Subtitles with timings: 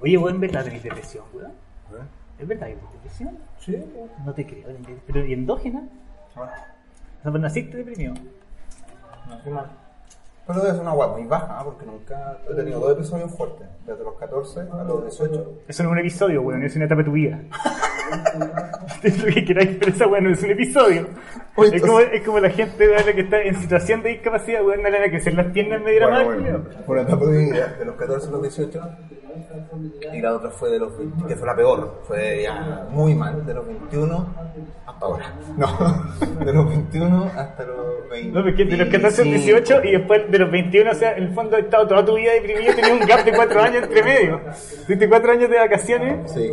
[0.00, 1.50] Oye, weón, ¿en verdad tenés depresión, weón?
[1.50, 2.04] ¿Eh?
[2.38, 3.38] ¿Es verdad que tenés depresión?
[3.58, 3.84] Sí.
[4.24, 4.68] No te creo.
[5.06, 5.88] ¿Pero y endógena?
[6.36, 6.42] Ah,
[7.18, 8.14] O sea, pues naciste deprimido.
[9.28, 9.66] no, qué mal.
[10.46, 11.64] Pero ser una guapa muy baja, ¿ah?
[11.64, 15.52] porque nunca he tenido dos episodios fuertes, desde los 14 a los 18.
[15.68, 17.38] Eso no es un episodio, weón, es una etapa de tu vida.
[19.24, 21.06] lo que queráis, pero esa weón no es un episodio.
[21.56, 24.82] Oye, es, como, es como la gente weón, que está en situación de discapacidad, weón,
[24.82, 26.84] no le van a crecer las piernas medio Bueno, bueno, culiao.
[26.86, 28.80] fue una etapa de mi vida, de los 14 a los 18.
[30.12, 33.44] Y la otra fue de los 20, que fue la peor, fue ya muy mal,
[33.46, 34.34] de los 21
[34.86, 35.34] hasta ahora.
[35.56, 36.04] No,
[36.44, 38.32] de los 21 hasta los 20.
[38.32, 41.16] No, porque de los 14 a los 18 y después de los 21, o sea,
[41.16, 43.82] en el fondo has estado toda tu vida deprimido, tenías un gap de 4 años
[43.84, 44.40] entre medio.
[44.86, 46.32] Tuviste 4 años de vacaciones.
[46.32, 46.52] Sí.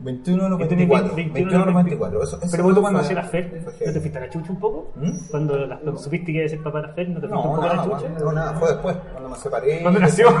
[0.00, 1.14] 21 a los Y tenés 24.
[1.16, 2.22] 21 21 a los 24.
[2.22, 4.30] Eso, eso Pero vos tú cuando fue- hacías la FER, ¿no te fuiste a la
[4.30, 4.92] chucha un poco?
[4.96, 5.28] ¿Mm?
[5.30, 7.36] Cuando, la- cuando supiste que iba a ser papá de la FER, ¿no te fuiste
[7.36, 8.08] un No, poco a la nada, chucha?
[8.08, 9.82] no, no, nada, fue después, cuando me separé.
[9.82, 10.26] ¿Cuándo nació?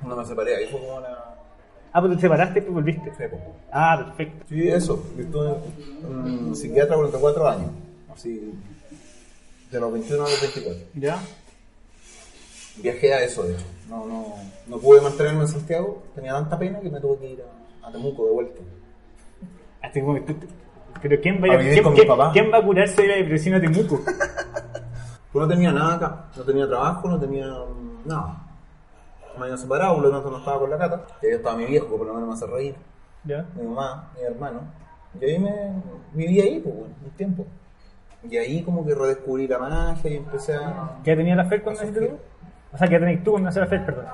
[0.00, 1.08] Cuando me separé, ahí fue como una.
[1.92, 3.10] ah, pues te separaste y pues volviste.
[3.16, 3.42] Sí, pues.
[3.72, 4.44] Ah, perfecto.
[4.48, 5.02] Sí, eso.
[5.16, 5.48] Yo estuve
[6.02, 7.70] en un psiquiatra 44 años.
[8.12, 8.52] Así.
[9.70, 10.84] De los 21 a los 24.
[10.94, 11.18] ¿Ya?
[12.82, 13.64] Viajé a eso, de hecho.
[13.88, 14.24] No, no,
[14.66, 16.02] no pude mantenerme en Santiago.
[16.14, 17.42] Tenía tanta pena que me tuve que ir
[17.82, 18.60] a, a Temuco de vuelta.
[19.94, 20.34] Como que
[21.02, 23.60] Pero ¿quién va, A a, ¿quién, quién- quién va a curarse de la depresión a
[23.60, 24.00] Temuco?
[25.32, 26.24] Pues no tenía nada acá.
[26.36, 27.46] No tenía trabajo, no tenía
[28.04, 28.40] nada.
[29.36, 31.06] Me habían separado, por lo tanto no estaba con la cata.
[31.22, 32.76] Y ahí estaba mi viejo, que por lo menos me hace reír.
[33.24, 33.44] ¿Ya?
[33.56, 34.60] mi mamá, mi hermano.
[35.20, 35.72] Y ahí me
[36.12, 37.46] viví ahí, pues, bueno, un tiempo.
[38.28, 40.98] Y ahí como que redescubrí la magia y empecé a...
[41.04, 42.08] ¿Qué tenía la FER cuando tú?
[42.74, 44.04] O sea, ¿qué tenías tú nació la FER, perdón?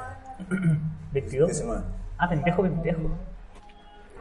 [1.15, 1.47] ¿22?
[1.47, 1.83] 19.
[2.19, 3.11] Ah, pendejo, pendejo.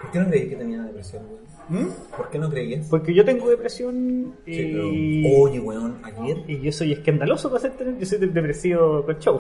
[0.02, 1.24] ¿Por qué no creí que tenía depresión,
[1.70, 1.90] weón?
[2.16, 2.88] ¿Por qué no creías?
[2.90, 5.24] Porque yo tengo depresión Sí, y...
[5.24, 5.42] pero...
[5.44, 6.38] Oye, weón, ayer...
[6.48, 9.40] Y yo soy escandaloso para ser yo soy de- depresivo con show.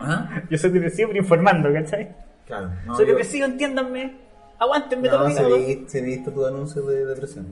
[0.00, 0.42] ¿Ah?
[0.50, 2.16] yo soy depresivo pero informando, ¿cachai?
[2.46, 2.70] Claro.
[2.86, 4.16] No, soy yo- depresivo, entiéndanme.
[4.58, 5.56] Aguántenme todo No, lado.
[5.56, 7.46] vi, se visto tu anuncio de depresión.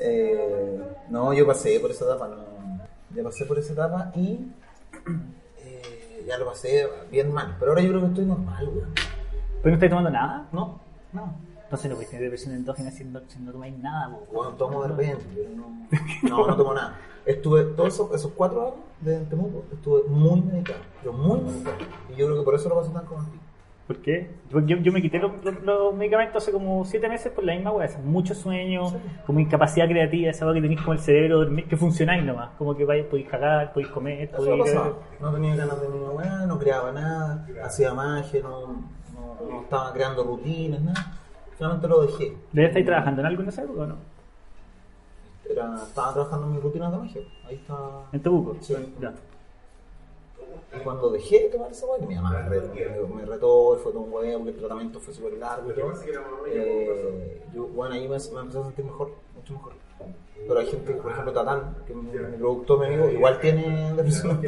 [0.00, 0.78] Eh,
[1.10, 2.44] no, yo pasé por esa etapa, no.
[3.16, 4.46] Ya pasé por esa etapa y...
[6.26, 7.56] ya lo pasé bien mal.
[7.58, 8.90] Pero ahora yo creo que estoy normal, weón.
[8.94, 10.46] ¿Pero no estáis tomando nada?
[10.52, 10.80] No,
[11.12, 11.34] No.
[11.64, 14.26] Entonces no puedes tener depresión endógena si no, si no tomáis nada, po.
[14.32, 15.88] Bueno, tomo de repente, pero no,
[16.22, 16.96] no, no tomo nada.
[17.26, 21.76] Estuve todos esos, esos cuatro años de Temuco, estuve muy medicado, pero muy medicado.
[22.10, 23.22] Y yo creo que por eso lo pasé tan como.
[23.86, 24.30] ¿Por qué?
[24.50, 27.70] Yo, yo, me quité los, los- los medicamentos hace como 7 meses por la misma
[27.70, 28.84] weá, hace mucho sueño,
[29.26, 32.74] como incapacidad creativa, esa weá que tenéis como el cerebro dormir, que funcionáis nomás, como
[32.74, 34.74] que vais, podéis cagar, podéis comer, podéis...
[35.20, 38.68] No tenía ganas de ninguna weá, no creaba nada, hacía magia, no,
[39.12, 41.12] no, no estaba creando rutinas, nada.
[41.56, 42.36] Finalmente lo dejé.
[42.52, 43.96] ¿Debes estar trabajando en algo en esa época o no?
[45.48, 47.20] Era, estaba trabajando en mis rutinas de magia.
[47.46, 48.06] Ahí estaba.
[48.12, 48.56] ¿En Temuco?
[48.60, 48.74] Sí.
[49.00, 49.12] Ya.
[50.82, 54.02] Cuando dejé de tomar esa weá, mi mamá me retó, me, me retó fue todo
[54.02, 55.92] un huevo porque el tratamiento fue súper largo y todo.
[56.46, 59.72] Eh, yo, bueno, ahí me, me empecé a sentir mejor, mucho mejor.
[60.46, 63.94] Pero hay gente, por ejemplo, Tatán, que es mi, mi productor, mi amigo, igual tiene
[63.94, 64.40] depresión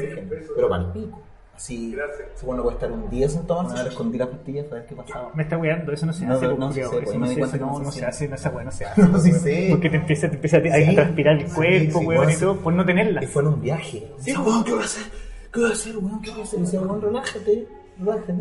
[0.54, 1.20] pero para el pico.
[1.56, 1.96] Así,
[2.44, 4.94] bueno, puede estar un día sin tomar, una vez escondí las pastillas para ver qué
[4.94, 5.30] pasaba.
[5.34, 7.58] Me está weando, eso no se hace, no, no se eso no me se hace,
[7.58, 8.26] no, se se hace.
[8.26, 9.02] hace, no se hace.
[9.08, 9.68] No, sí sé.
[9.70, 13.24] Porque te empieza, te empieza a, transpirar el cuerpo, weón, y todo, por no tenerla.
[13.24, 14.06] Y fue en un viaje.
[14.18, 15.04] Sí, weón, ¿qué voy a hacer?
[15.56, 16.20] ¿Qué voy a hacer, weón?
[16.22, 16.58] ¿Qué voy a hacer?
[16.58, 17.66] Y decía, weón, relájate,
[17.98, 18.34] relájate.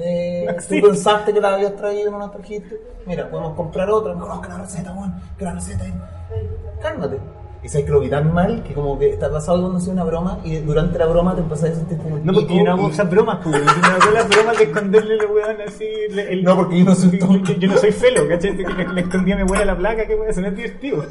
[0.00, 0.46] Eh.
[0.68, 2.80] Tú pensaste que la habías traído y no la trajiste.
[3.06, 4.14] Mira, podemos comprar otra.
[4.14, 5.84] No, que la receta, weón, que la receta.
[6.80, 7.18] Cálmate.
[7.64, 10.02] Y sabes que lo vi tan mal que como que está pasado cuando hace una
[10.02, 12.88] broma y durante la broma te empezás a sentir como No, porque yo no hago
[12.88, 13.62] esas bromas, weón.
[13.64, 15.84] Yo no hago las bromas de esconderle la weón así.
[16.10, 17.52] le- el- No, porque yo no soy yo, tonto.
[17.52, 18.56] yo- yo no soy felo, ¿cachai?
[18.56, 21.04] Que le, le escondí a mi abuela la placa, que weón, eso no es divertido.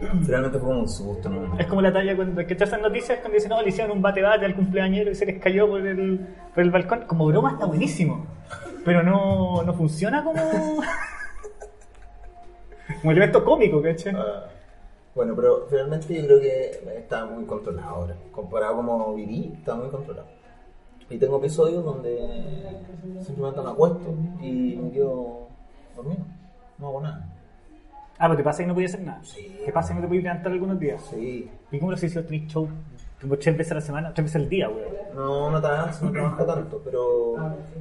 [0.00, 1.58] Realmente fue como un susto, ¿no?
[1.58, 4.44] Es como la talla cuando que esas noticias cuando dicen, no, le hicieron un bate-bate
[4.44, 7.04] al cumpleañero y se les cayó por el, por el balcón.
[7.06, 8.26] Como broma está buenísimo.
[8.84, 10.42] Pero no, no funciona como.
[13.00, 14.14] como elemento cómico, ¿cachai?
[14.16, 14.48] Ah,
[15.14, 18.16] bueno, pero realmente yo creo que está muy controlado ahora.
[18.32, 20.28] Comparado como viví, está muy controlado.
[21.08, 22.18] Y tengo episodios donde
[23.24, 25.48] simplemente me acuesto y me quedo
[25.94, 26.26] dormido.
[26.78, 27.35] No hago nada.
[28.18, 29.20] Ah, pero te pasa y no podías hacer nada.
[29.24, 29.56] Sí.
[29.64, 31.02] Te pasa y no te podías levantar algunos días.
[31.10, 31.48] Sí.
[31.70, 32.68] ¿Y cómo lo si tenéis show?
[33.20, 34.80] Como tres veces a la semana, tres veces al día, weón.
[35.14, 37.36] No, no tanto, no trabajo tanto, pero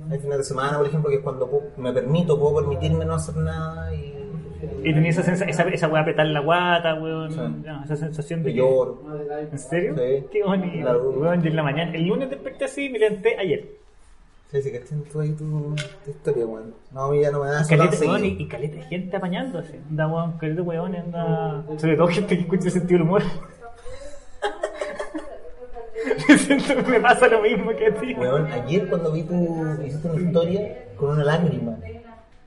[0.10, 3.16] hay fines de semana, por ejemplo, que es cuando puedo- me permito, puedo permitirme no
[3.16, 4.14] hacer nada y,
[4.84, 7.32] Y tenía esa sensación, esa, esa weá apretar la guata, weón.
[7.32, 7.40] Sí.
[7.66, 9.04] No, esa sensación de que- lloro.
[9.52, 9.94] ¿En serio?
[9.96, 10.26] Sí.
[10.32, 11.10] Qué bonito.
[11.18, 13.70] Weón, yo en la mañana, el lunes desperté así y me levanté ayer.
[14.62, 14.80] Sí, que
[15.12, 16.74] tú ahí tu, tu historia, weón.
[16.92, 19.80] No, a mí ya no me da caleta, weón, y, y caleta de gente apañándose.
[19.90, 21.64] Anda, weón, caleta de weón, anda.
[21.78, 23.24] Sobre todo gente que escucha el sentido del humor.
[26.88, 28.14] me pasa lo mismo que a ti.
[28.14, 29.66] Weón, ayer cuando vi tu.
[29.86, 31.78] hiciste una historia con una lágrima.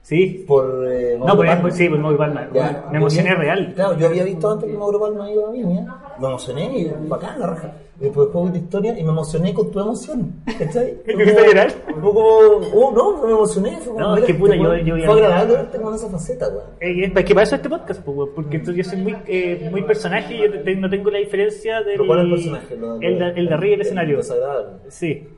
[0.02, 0.44] Sí.
[0.48, 0.86] Por.
[0.90, 2.48] Eh, No, por sí, por Mauro Palma.
[2.54, 3.72] Ya, Me emocioné vi- real.
[3.74, 5.86] Claro, yo había visto antes que Mauro Palma iba a Viña,
[6.20, 7.72] me emocioné y bacán la raja.
[8.00, 10.32] Y después después vi tu historia y me emocioné con tu emoción.
[10.58, 11.02] ¿Cachai?
[11.04, 11.70] ¿Te empezaste a llorar?
[11.70, 13.76] Fue como, oh no, me emocioné.
[13.78, 16.62] Fue como, No, es que puta, yo- yo Fue agradable verte con esa faceta, weón.
[16.80, 19.68] Eh, Es que para eso este podcast, pues, weón, porque entonces yo soy muy, eh,
[19.70, 21.94] muy personaje y yo te- no tengo la diferencia del.
[21.96, 22.76] ¿Pero cuál es el personaje?
[22.76, 24.10] Lo- El, de- el de arriba del escenario.
[24.14, 24.68] El desagradable.
[24.88, 25.28] Sí,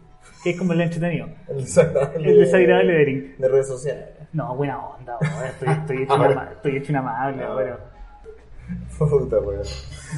[0.44, 1.28] que es como el entretenido.
[1.48, 2.30] El desagradable.
[2.30, 3.36] El desagradable de Eric.
[3.38, 4.04] De redes sociales.
[4.32, 7.52] No, buena onda, weón, estoy, estoy, hecho, una, ma- estoy hecho una amable, Ah.
[7.54, 7.89] bueno.
[8.98, 9.62] Puta, weón.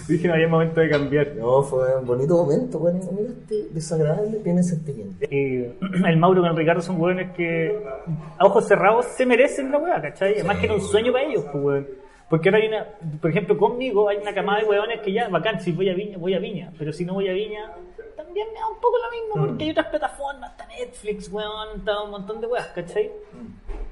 [0.09, 1.35] Dije, no había momento de cambiar.
[1.37, 3.01] No, fue un bonito momento, weón.
[3.13, 5.27] Mira este desagradable, tiene sentimiento.
[5.31, 7.79] Eh, el Mauro con el Ricardo son hueones que
[8.39, 10.35] a ojos cerrados se merecen la weá, ¿cachai?
[10.35, 11.87] Además que era un sueño para ellos, pues weón.
[12.29, 12.87] Porque ahora hay una,
[13.21, 16.17] por ejemplo, conmigo hay una camada de hueones que ya, bacán, si voy a Viña,
[16.17, 17.71] voy a Viña, pero si no voy a Viña,
[18.17, 22.03] también me da un poco lo mismo, porque hay otras plataformas, está Netflix, weón, está
[22.03, 23.13] un montón de weas, ¿cachai?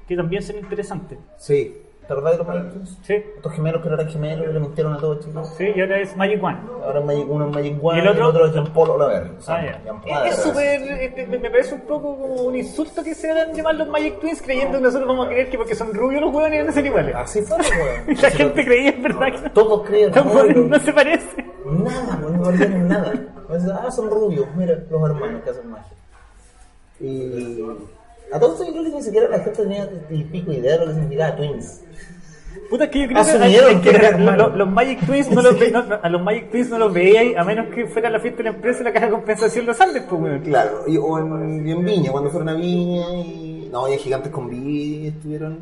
[0.07, 1.19] Que también son interesantes.
[1.37, 1.83] Sí.
[2.07, 2.97] ¿Te acordás de los Magic Twins?
[3.03, 5.53] Sí, Estos gemelos que no eran gemelos, que le mintieron a todos, chicos.
[5.57, 6.57] sí, y ahora es Magic One.
[6.83, 8.45] Ahora es Magic, uno es Magic One ¿Y el otro?
[8.47, 9.29] es Jean Paul Olaverri.
[9.37, 9.55] O sea,
[9.87, 13.31] Ah, Paul Es- súper, eh, me me parece un poco como un insulto que se
[13.31, 16.21] hagan llamar los Magic Twins creyendo que nosotros vamos a creer que porque son rubios
[16.21, 17.15] los hueones van a ser iguales.
[17.15, 18.09] Así fue, weón.
[18.09, 20.11] Y la gente creía en verdad que no, Todos creían.
[20.13, 21.45] no, no, no, no se parece.
[21.65, 23.13] Nada, weón, no valían nada.
[23.83, 25.93] Ah, son rubios, mira, los hermanos que hacen magia.
[26.99, 27.61] Y
[28.33, 30.79] a todos esto yo creo que ni siquiera la gente tenía ni pico idea de
[30.79, 31.81] lo que significaba Twins.
[32.69, 34.51] Puta, es que yo creo que, Asumieron hay- hay que que- eran lo- hermanos.
[34.51, 36.93] lo- los Magic Twins no los ve- no, no, a los Magic Twins no los
[36.93, 39.65] veíais a menos que fuera la fiesta de la empresa y la caja de compensación
[39.65, 40.39] los Andes, pues weón.
[40.41, 43.69] Claro, y, o en, y en Viña, cuando fueron a Viña y.
[43.71, 45.57] No, y Gigantes con Viña estuvieron.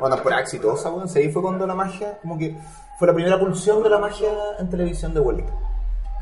[0.00, 1.08] Bueno, fue exitosa, weón.
[1.08, 2.54] Sí, ahí fue cuando la magia, como que
[2.98, 4.28] fue la primera pulsión de la magia
[4.60, 5.52] en televisión de vuelta.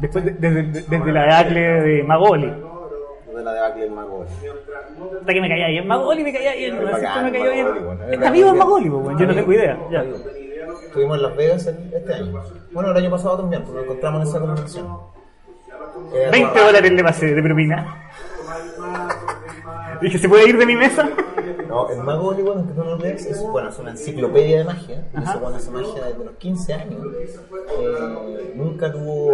[0.00, 2.52] Después de- desde, de- desde la debacle de Magoli.
[3.34, 4.24] De la debacle del mago.
[5.20, 6.84] Hasta que me caía bien Magoli, me caía bien.
[6.84, 7.66] Bacán, si me cayó bien.
[7.66, 8.04] Magoli, bueno.
[8.12, 9.18] Está vivo Magoli, pues.
[9.18, 9.78] Yo no tengo idea.
[9.90, 10.04] Ya.
[10.84, 12.42] Estuvimos en Las Vegas el- este año.
[12.72, 14.98] Bueno, el año pasado también, porque nos encontramos en esa convención.
[16.14, 17.96] Eh, 20 Rafa- dólares le pasé de propina.
[20.00, 21.08] Dije, ¿se puede ir de mi mesa?
[21.72, 24.64] No, el mago Oli, bueno, que tú no ves, es, bueno, es una enciclopedia de
[24.64, 25.06] magia.
[25.22, 27.00] Ese bueno hace magia desde los 15 años.
[27.78, 29.32] Eh, nunca tuvo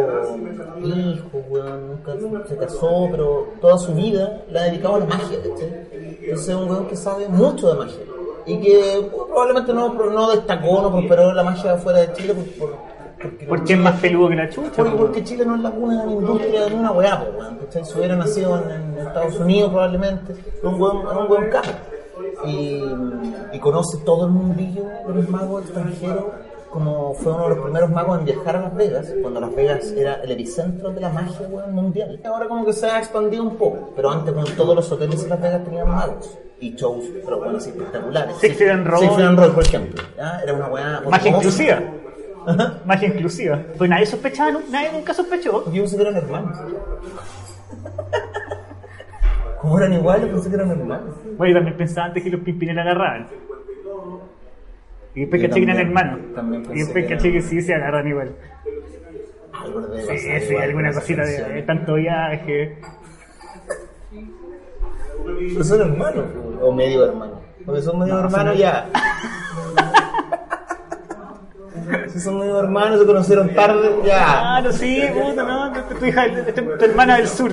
[0.84, 5.38] hijos, weón, nunca se casó, pero toda su vida la ha dedicado a la magia,
[5.42, 5.86] ¿cachai?
[6.20, 8.00] Entonces es un weón que sabe mucho de magia.
[8.46, 12.44] Y que bueno, probablemente no, no destacó, no prosperó la magia fuera de Chile por,
[12.68, 14.70] por- porque, Porque es más peludo que la chucha.
[14.76, 17.84] porque, porque Chile no es la cuna de la industria de una weá, pues, weón.
[17.84, 21.68] Si hubiera nacido en, en Estados Unidos probablemente, era un buen, era un buen capo.
[22.44, 22.82] Y,
[23.52, 26.24] y conoce todo el mundillo de los magos extranjeros,
[26.70, 29.92] como fue uno de los primeros magos en viajar a Las Vegas, cuando Las Vegas
[29.96, 32.20] era el epicentro de la magia weón, mundial.
[32.24, 35.30] Ahora como que se ha expandido un poco, pero antes con todos los hoteles en
[35.30, 36.38] Las Vegas tenían magos.
[36.60, 38.36] Y shows, pero bueno, así espectaculares.
[38.36, 39.00] Six Feet and Roll.
[39.00, 40.02] Six and Roll, por ejemplo.
[40.16, 41.02] Era una weá...
[41.08, 41.80] Magia inclusiva.
[42.84, 43.62] Magia inclusiva.
[43.76, 45.64] Pues nadie sospechaba, nadie nunca sospechó.
[45.72, 46.58] Yo pensé que eran hermanos.
[49.60, 51.14] Como eran iguales, pensé que eran hermanos.
[51.36, 53.26] Bueno, yo también pensaba antes que los Pimpinela agarraban.
[55.14, 56.20] Y después Yo caché que eran hermanos.
[56.72, 58.34] Y después que caché que sí se agarran igual.
[60.08, 62.78] Sí, sí, igual alguna cosita de, tanto viaje.
[65.24, 66.24] Pero son hermanos,
[66.60, 67.38] o medio hermanos.
[67.66, 68.88] Porque son medio No, hermanos ya.
[72.08, 74.24] Si son medio hermanos, se conocieron tarde, ya.
[74.24, 77.50] Claro, sí, puta, no, tu, tu hija, tu, hermana del sur.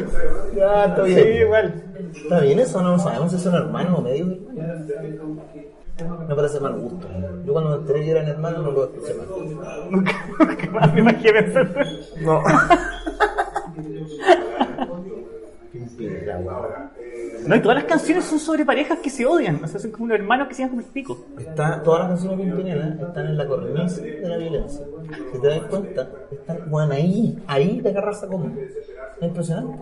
[0.56, 1.38] Ya, está Sí, bien.
[1.42, 1.84] igual.
[2.16, 4.86] Está bien eso, no sabemos si son hermanos o medio hermanos.
[6.28, 7.08] Me parece mal gusto.
[7.46, 9.28] Yo cuando me enteré que eran hermanos no lo escuché mal.
[9.90, 11.42] Nunca, nunca más me imaginé.
[12.22, 12.42] No.
[16.26, 16.66] Weón.
[17.48, 19.64] No, y todas las canciones son sobre parejas que se odian.
[19.64, 21.26] O sea, son como unos hermanos que se como el pico.
[21.38, 24.86] Está, todas las canciones de Pimpinela están en la cornisa de la violencia.
[25.32, 28.48] Si te das cuenta, están bueno, ahí, ahí de agarrarse como.
[28.48, 29.78] Es impresionante.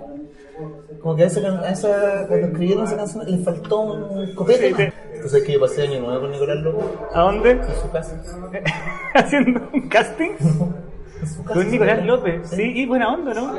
[1.01, 4.67] Como que a esa, a esa- cuando escribieron esa canción les faltó un copete.
[4.69, 4.83] Sí, sí.
[5.15, 7.51] Entonces que yo pasé año nuevo con Nicolás López ¿A dónde?
[7.51, 8.21] en su casa.
[9.15, 10.31] Haciendo un casting
[11.21, 11.53] En su casa.
[11.55, 12.49] con Nicolás López.
[12.49, 13.53] Sí, y buena onda, ¿no?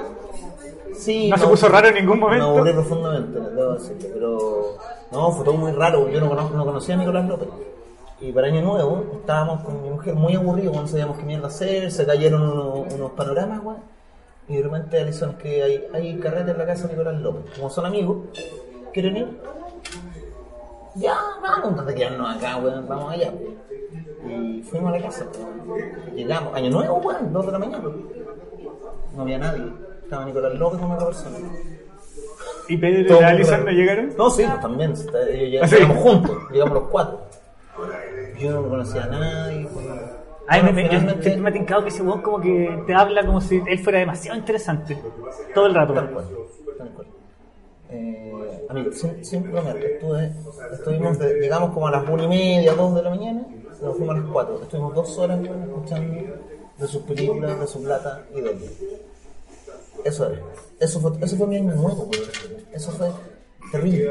[0.94, 2.46] Sí, No se puso raro en ningún momento.
[2.46, 4.08] Me aburrí profundamente, debo decirlo.
[4.12, 4.76] Pero
[5.12, 6.08] no, fue todo muy raro.
[6.08, 7.48] Yo no, conozco, no conocía a Nicolás López.
[8.20, 11.90] Y para Año Nuevo estábamos con mi mujer muy aburridos, no sabíamos qué mierda hacer,
[11.90, 13.80] se cayeron unos, unos panoramas, weón.
[14.48, 17.52] Y de repente Alison que hay, hay carrete en la casa de Nicolás López.
[17.56, 18.18] Como son amigos,
[18.92, 19.40] ¿quieren ir?
[20.94, 23.32] Ya, vamos, antes de quedarnos acá, weón, vamos allá.
[24.28, 25.26] Y fuimos a la casa.
[26.14, 27.84] Llegamos, Año Nuevo, weón, dos de la mañana.
[29.14, 29.64] No había nadie.
[30.04, 31.36] Estaba Nicolás López con otra persona.
[32.68, 34.12] ¿Y Pedro y Alison no llegaron?
[34.16, 34.92] No, sí, pues también.
[34.92, 35.74] está- Ellos ¿Ah, sí?
[35.76, 37.20] llegamos juntos, llegamos los cuatro.
[38.40, 39.68] Yo no conocía a nadie.
[39.72, 39.86] pues,
[40.46, 43.40] Ay, bueno, me, me, yo ha tincado que ese weón como que te habla como
[43.40, 44.98] si él fuera demasiado interesante.
[45.54, 45.94] Todo el rato.
[45.94, 46.24] Tal cual,
[46.78, 47.06] tal cual.
[47.90, 50.32] Eh, amigo, mira, estuve,
[50.72, 53.96] estuvimos de- llegamos como a las una y media, dos de la mañana, y nos
[53.96, 54.60] fuimos a las cuatro.
[54.62, 56.34] Estuvimos dos horas escuchando
[56.78, 58.58] de sus películas, de su plata y de él.
[60.04, 60.30] Eso.
[60.78, 62.10] Eso fue, eso fue mi año nuevo.
[62.72, 63.08] Eso fue
[63.72, 64.10] terrible.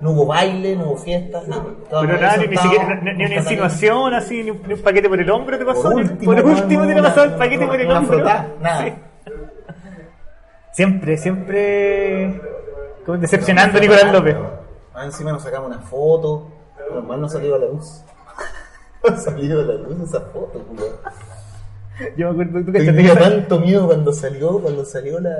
[0.00, 1.64] No hubo baile, no hubo fiesta, nada.
[1.88, 5.30] Pero nada, ni, siquiera, ni, una insinuación así, ni un, ni un paquete por el
[5.30, 5.82] hombro te pasó.
[5.82, 8.18] Por último, por último te pasó el paquete por el hombro.
[8.60, 8.84] nada.
[8.84, 8.92] Sí.
[10.72, 12.40] Siempre, siempre
[13.06, 14.36] como decepcionando a Nicolás López.
[14.92, 18.02] Ah, encima nos sacamos una foto, pero mal no salió a la luz.
[19.06, 20.82] No ha salido a la luz esa foto, culo.
[22.16, 25.36] Yo me acuerdo tú que Tenía tanto miedo cuando salió, cuando salió la,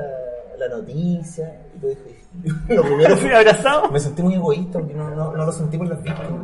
[0.58, 1.60] la noticia.
[1.76, 2.24] Y yo dije,
[2.74, 3.90] lo primero abrazado.
[3.90, 6.30] me sentí muy egoísta porque no, no, no lo sentí por las víctimas.
[6.30, 6.42] No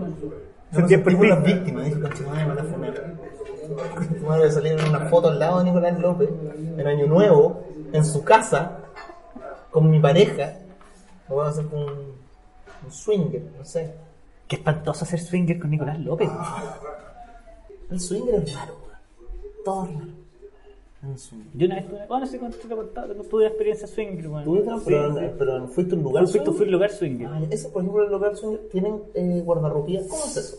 [0.81, 1.29] por sentí por ti.
[1.29, 1.85] las víctimas.
[1.85, 3.15] Dije, madre, me van a funar.
[3.95, 6.29] Concha madre, me salieron una foto al lado de Nicolás López
[6.77, 8.79] en Año Nuevo, en su casa,
[9.71, 10.55] con mi pareja.
[11.29, 11.89] Lo vamos a hacer con un,
[12.85, 13.95] un swinger, no sé.
[14.49, 16.29] Qué espantoso hacer swinger con Nicolás López.
[17.91, 18.75] El swinger es raro,
[19.61, 19.65] weón.
[19.65, 20.21] Todo es raro.
[21.03, 21.49] Un swinger.
[21.55, 23.87] Yo una vez, tuve- bueno, no sé cuánto te lo he contado, no tuve experiencia
[23.87, 24.45] swinger.
[24.45, 24.71] ¿Tuviste?
[24.71, 25.21] Sí, Pero, sí.
[25.39, 26.53] pero fuiste a un lugar swinger?
[26.53, 27.29] fui un lugar swinger.
[27.33, 30.01] Ah, ese, por ejemplo, el lugar swinger tienen eh, guardarropía.
[30.09, 30.57] ¿Cómo es eso?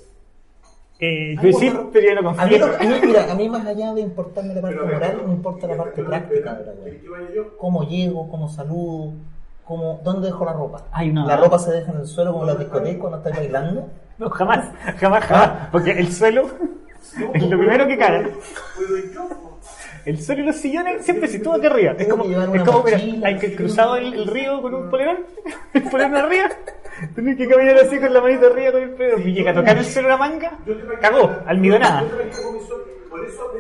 [0.99, 3.65] Eh, Ah, yo sí, pero yo no a mí, a mí, mira, a mí más
[3.65, 7.43] allá de importarme la parte moral, me importa la parte práctica de la wea.
[7.57, 8.29] ¿Cómo llego?
[8.29, 9.13] ¿Cómo saludo?
[9.65, 10.85] ¿Cómo, ¿Dónde dejo la ropa?
[10.91, 13.35] Hay una- ¿La ropa se deja en el suelo como en las discotecas cuando estáis
[13.37, 13.87] bailando?
[14.17, 15.69] No, jamás, jamás, jamás.
[15.71, 16.49] Porque el suelo
[17.33, 18.31] es lo primero que cagan.
[20.05, 21.93] El suelo y los sillones siempre se estuvo acá arriba.
[21.97, 25.17] Es como, es como mira, hay que cruzado el, el río con un polerón,
[25.73, 26.49] el polerón arriba,
[27.13, 29.19] tenés que caminar así con la manita arriba con el pedo.
[29.19, 30.57] Y llega a tocar el suelo la manga,
[31.01, 32.03] cagó, almidonada.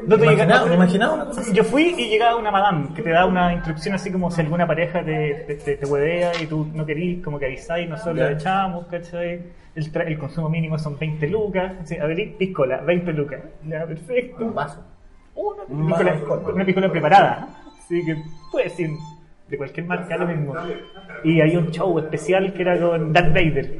[0.07, 1.53] No te ¿Me llega imaginaba, me imaginaba así.
[1.53, 4.65] Yo fui y llegaba una madame que te da una instrucción así como si alguna
[4.65, 8.31] pareja te, te, te, te huevea y tú no querís, como que avisáis, nosotros le
[8.33, 9.41] echamos, ¿cachai?
[9.75, 13.41] El, consumo mínimo son 20 lucas, sí, abrir piscola, 20 lucas.
[13.65, 14.45] Ya, perfecto.
[14.45, 14.83] Un vaso.
[15.35, 17.47] Una Un piscola, una piscola preparada,
[17.79, 18.17] así que
[18.51, 18.89] puede ser
[19.47, 20.55] de cualquier marca lo mismo.
[21.23, 23.77] Y había un show especial que era con Darth Vader.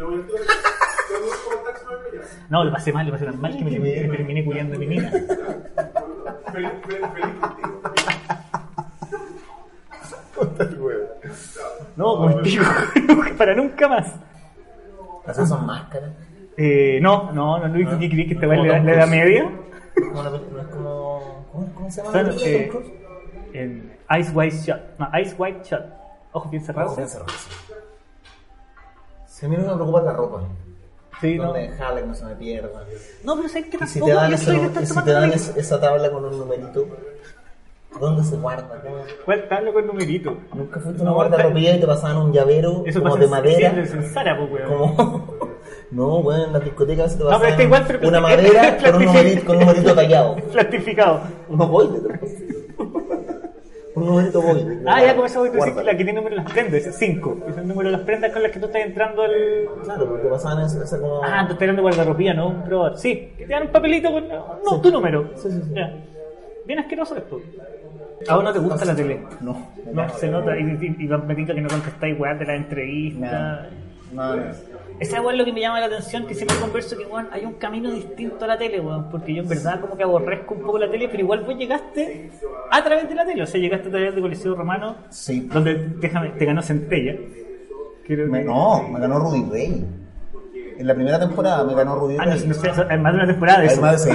[2.51, 4.85] No, lo pasé mal, lo pasé tan mal que me, me terminé culiando a mi
[4.85, 5.09] mina.
[11.95, 12.63] No, como el pico,
[13.37, 14.15] para nunca más.
[15.25, 16.11] Esas son máscaras.
[16.57, 19.49] Eh, no, no, no, Luis, ¿qué crees que te va Como la, edad media?
[20.83, 21.45] No.
[21.73, 22.31] ¿Cómo, se llama?
[23.53, 24.99] Eh, Ice White Shot.
[24.99, 25.85] No, Ice White Shot.
[26.33, 26.91] Ojos bien cerrados.
[26.91, 27.31] Ojo, bien cerrado,
[29.43, 30.41] a mí no me preocupa la ropa.
[31.21, 31.45] Sí, no.
[31.45, 32.83] Donde jala, que no se me pierda.
[33.23, 34.05] No, pero ¿sabes qué Y si tampoco?
[34.05, 36.87] te dan, Yo ese, soy de si te dan es- esa tabla con un numerito,
[37.99, 38.81] ¿dónde se guarda?
[39.25, 40.37] ¿Cuál tabla con numerito?
[40.53, 43.69] Nunca fuiste a una No, guardarropía y te pasaban un llavero Eso como de madera.
[43.69, 44.67] en Sara, pues, weón.
[44.95, 45.51] Como...
[45.91, 48.77] No, bueno, en las discotecas veces te No, pasaban pero está igual, pero una madera
[48.77, 50.35] con un, numerito, con un numerito tallado.
[50.53, 51.21] Plastificado.
[51.49, 51.87] No voy
[54.01, 54.79] Un numerito voy.
[54.87, 55.81] Ah, ya, como esa voy a decir Guarda.
[55.81, 57.37] que la que tiene número de las prendas, es 5.
[57.49, 59.31] Es el número de las prendas con las que tú estás entrando al.
[59.83, 61.23] Claro, porque pasaban esa, esa como...
[61.23, 62.47] Ah, tú estás de guardarropía, ¿no?
[62.49, 62.97] Un probador.
[62.97, 64.27] Sí, que te dan un papelito con.
[64.27, 65.29] No, tu número.
[65.73, 65.93] Ya.
[66.65, 67.41] Bien asqueroso esto.
[68.27, 69.21] ¿A vos no te gusta la tele?
[69.41, 69.71] No.
[69.91, 70.57] No, se nota.
[70.57, 73.67] Y, y, y me tinca que no contestáis weá de la entrevista.
[74.13, 74.43] No, no.
[75.01, 77.53] Esa es lo que me llama la atención, que siempre converso que weón, hay un
[77.53, 80.77] camino distinto a la tele, weón, porque yo en verdad como que aborrezco un poco
[80.77, 82.29] la tele, pero igual vos llegaste
[82.69, 85.49] a través de la tele, o sea, llegaste a través de Coliseo Romano, Sí.
[85.51, 87.15] donde déjame, te ganó Centella.
[88.05, 89.85] Creo Me- que- no, me ganó Rudy Rey.
[90.77, 92.43] En la primera temporada me ganó Rudy Ah, no, Rey.
[92.45, 93.83] no eso es más de una temporada de eso.
[93.83, 94.11] Además, sí,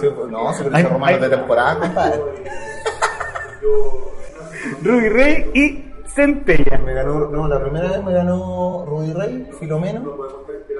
[0.00, 2.20] sí, no, se lo romano de temporada, compadre.
[4.82, 5.84] Ruby Rey y
[6.22, 6.78] Centella.
[6.78, 10.16] Me ganó, no, la primera vez me ganó Rudy Rey, Filomeno,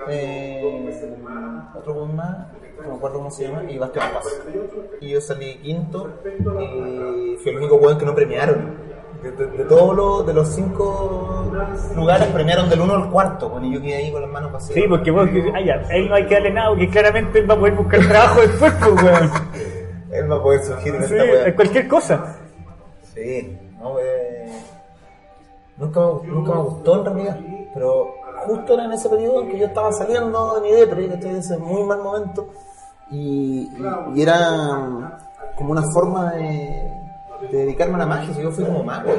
[0.08, 0.90] eh,
[1.76, 2.36] otro con más,
[2.82, 4.40] no me acuerdo cómo se llama, y Bastián Paz.
[5.00, 6.10] Y yo salí quinto
[6.60, 8.88] y fui el único weón que no premiaron.
[9.22, 11.50] De, de- de todos los, de los cinco
[11.96, 14.74] lugares premiaron del uno al cuarto, bueno, y yo quedé ahí con las manos vacías.
[14.74, 17.54] Sí, porque vos, ah, ya, él no hay que darle nada, porque claramente él va
[17.54, 19.30] a poder buscar trabajo después, pues, weón.
[20.12, 21.54] Él va a poder surgir en Sí, esta weá.
[21.54, 22.36] cualquier cosa.
[23.14, 24.27] Sí, no, eh,
[25.78, 27.38] nunca, nunca me gustó en realidad,
[27.72, 28.14] pero
[28.46, 31.30] justo era en ese periodo en que yo estaba saliendo de mi depre, que estoy
[31.30, 32.48] en ese muy mal momento,
[33.10, 33.68] y,
[34.16, 35.20] era
[35.56, 36.92] como una forma de,
[37.50, 39.10] de dedicarme a la magia, yo fui como mago.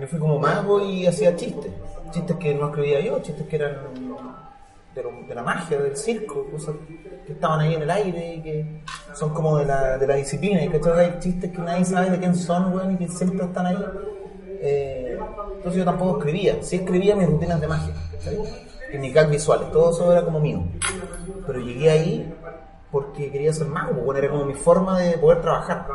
[0.00, 1.72] Yo fui como mago y hacía chistes.
[2.10, 3.76] Chistes que no escribía yo, chistes que eran
[4.94, 6.74] de, la magia, del circo, cosas
[7.24, 8.82] que estaban ahí en el aire y que
[9.14, 10.64] son como de la, de la disciplina.
[10.64, 10.98] Y ¿cachai?
[10.98, 13.76] hay chistes que nadie sabe de quién son, weón, y que siempre están ahí.
[14.60, 15.18] Eh,
[15.56, 16.62] entonces yo tampoco escribía.
[16.62, 18.38] Sí escribía mis rutinas de magia, ¿cachai?
[18.92, 20.62] En mi gag visuales, todo eso era como mío.
[21.46, 22.34] Pero llegué ahí
[22.90, 25.86] porque quería ser mago, bueno, era como mi forma de poder trabajar.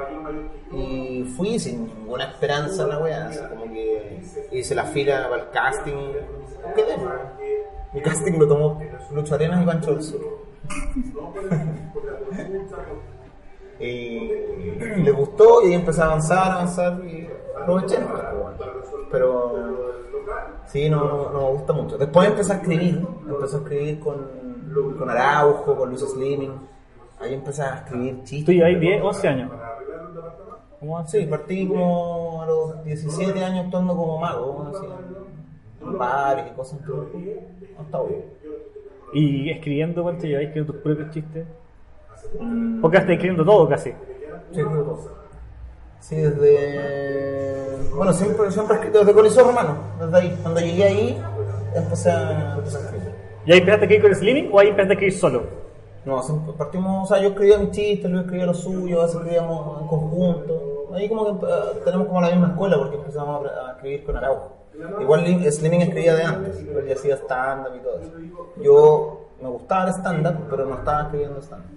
[0.71, 5.49] Y fui sin ninguna esperanza la weá, así como que hice la fila para el
[5.49, 6.11] casting.
[6.75, 6.97] Quedé.
[7.93, 8.79] Mi casting lo tomó
[9.11, 9.97] Lucho Arenas y Pancho
[13.79, 14.29] y
[15.03, 17.29] le gustó y ahí empecé a avanzar, avanzar y
[17.61, 17.99] aproveché.
[17.99, 18.07] ¿no?
[19.11, 19.51] Pero
[20.67, 21.97] sí, no, no, no me gusta mucho.
[21.97, 26.53] Después empecé a escribir, empecé a escribir con, con Araujo, con Luis Slimming.
[27.19, 28.55] Ahí empecé a escribir Tú chistes.
[28.55, 29.51] lleváis 10, 11 años.
[30.79, 31.07] ¿Cómo?
[31.07, 34.85] Sí, partí como a los 17 años actuando como mago, así,
[35.81, 36.79] en bares y cosas.
[37.81, 38.25] está bien.
[39.13, 41.45] ¿Y escribiendo cuánto lleváis que tus propios chistes?
[42.81, 43.91] Porque estás escribiendo todo casi.
[44.51, 44.63] Sí, que
[46.07, 46.15] sí.
[46.15, 47.89] Desde.
[47.95, 50.37] Bueno, siempre, siempre escrito desde Coliseo Romano, desde ahí.
[50.41, 51.23] Cuando llegué ahí,
[51.75, 53.11] empecé a, empecé a escribir.
[53.45, 55.43] ¿Y ahí empezaste a escribir con Slimming o ahí empezaste a escribir solo?
[56.05, 59.15] No, siempre partimos, o sea, yo escribía mis chistes, Luis escribía los suyos, a veces
[59.15, 60.89] escribíamos en conjunto.
[60.93, 61.49] Ahí como que eh,
[61.85, 64.51] tenemos como la misma escuela porque empezamos a, a escribir con Araujo.
[64.99, 68.11] Igual Lim- Slimming escribía de antes, él ya hacía stand-up y todo eso.
[68.61, 71.69] Yo me gustaba el stand-up, pero no estaba escribiendo stand-up.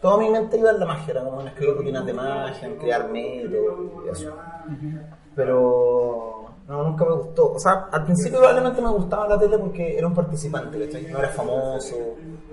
[0.00, 2.76] Toda mi mente iba en la magia, era como en escribir rutinas de magia, en
[2.76, 4.32] crear métodos y eso.
[5.34, 7.52] Pero no, nunca me gustó.
[7.52, 11.06] O sea, al principio probablemente me gustaba la tele porque era un participante, ¿cachai?
[11.10, 11.96] No era famoso,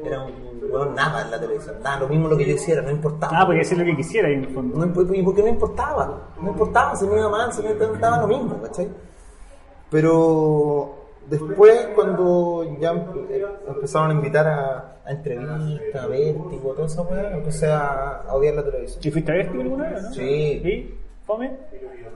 [0.04, 2.90] era un bueno, nada en la televisión, nada, lo mismo lo que yo hiciera, no
[2.90, 3.38] importaba.
[3.40, 4.78] Ah, porque decir lo que quisiera ahí en el fondo.
[4.86, 6.20] No, ¿Y por qué no importaba?
[6.42, 8.90] No importaba, si me iba mal, si me daba lo mismo, ¿cachai?
[9.92, 10.96] Pero
[11.30, 17.34] después, cuando ya empe- empezaron a invitar a, a entrevistas, a vértigo, toda esa weá,
[17.34, 19.00] empecé a, a odiar la televisión.
[19.04, 20.14] ¿Y fuiste a ver alguna vez, no?
[20.14, 21.00] Sí, ¿Y?
[21.26, 21.52] ¿Fome?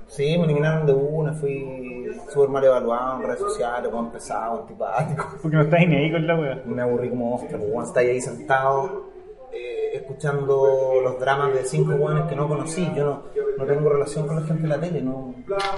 [0.08, 5.26] sí, me eliminaron de una, fui súper mal evaluado en redes sociales, como pesado, antipático.
[5.42, 6.62] Porque no estás ni ahí con la wea.
[6.66, 9.12] Me aburrí como ostra, pues, cuando estáis ahí sentado
[9.54, 12.90] eh, escuchando los dramas de cinco hueones que no conocí.
[12.96, 13.24] Yo no,
[13.58, 15.34] no tengo relación con la gente de la tele, no,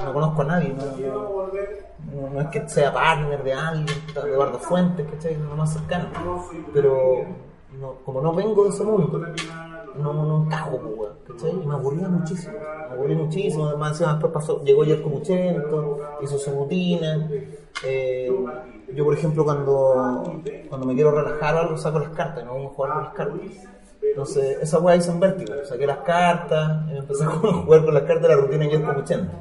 [0.06, 0.70] no conozco a nadie.
[0.70, 1.52] No, no,
[2.14, 6.08] no- no es que sea partner de alguien, de Eduardo Fuentes, es lo más cercano.
[6.74, 7.26] Pero
[7.80, 9.22] no, como no vengo de ese mundo,
[9.96, 11.54] no, no encajo, weón, ¿cachai?
[11.54, 12.54] Me aburría muchísimo,
[12.90, 13.66] me aburrí muchísimo.
[13.68, 17.30] Además, después pasó, llegó Yerko Muchento, hizo su rutina.
[17.86, 18.32] Eh,
[18.94, 22.72] yo, por ejemplo, cuando, cuando me quiero relajar o algo, saco las cartas, no vamos
[22.72, 23.40] a jugar con las cartas.
[24.02, 25.54] Entonces, esa weá hice en vértigo.
[25.66, 29.32] Saqué las cartas empecé a jugar con las cartas de la rutina de Yerko Muchento.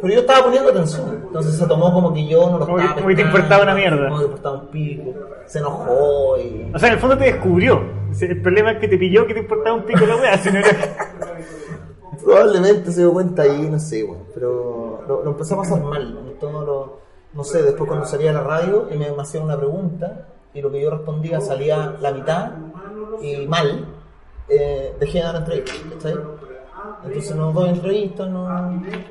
[0.00, 2.94] Pero yo estaba poniendo atención, entonces se tomó como que yo no lo Como estaba
[2.94, 4.08] que- como que te importaba una mierda.
[4.08, 5.14] Como que te importaba un pico,
[5.46, 6.70] se enojó y...
[6.74, 7.80] O sea, en el fondo te descubrió.
[8.20, 10.58] El problema es que te pilló que te importaba un pico la wea, si no
[10.58, 10.70] era...
[12.22, 14.20] Probablemente se dio cuenta ahí, no sé, güey.
[14.34, 16.18] Pero lo, lo empecé a pasar mal.
[16.40, 16.98] todo lo-
[17.34, 20.62] no sé, después cuando salía a la radio y me, me hacían una pregunta y
[20.62, 22.52] lo que yo respondía salía la mitad
[23.20, 23.86] y mal,
[24.48, 26.14] eh, dejé de dar entrevistas, ¿cachai?
[27.04, 28.48] Entonces no doy entrevistas, no,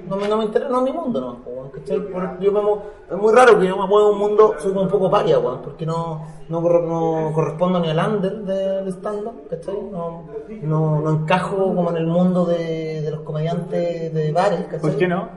[0.07, 1.99] no, me, no me interesa, no es mi mundo, no, ¿cachai?
[2.11, 2.77] Por- yo mu-
[3.11, 5.37] es muy raro que yo me mueva en un mundo, soy como un poco paria,
[5.39, 9.77] weón, porque no, no, no correspondo ni al under del stand-up, ¿cachai?
[9.91, 10.23] No,
[10.63, 14.79] no, no encajo como en el mundo de, de los comediantes de bares, ¿cachai?
[14.79, 15.27] ¿Por qué no?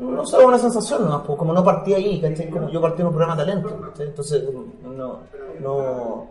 [0.00, 2.50] no sé, una sensación pues, como no partí ahí, ¿cachai?
[2.50, 4.06] Como yo partí en un programa de talento, ¿cachai?
[4.08, 4.44] Entonces,
[4.82, 5.18] no,
[5.60, 6.26] no,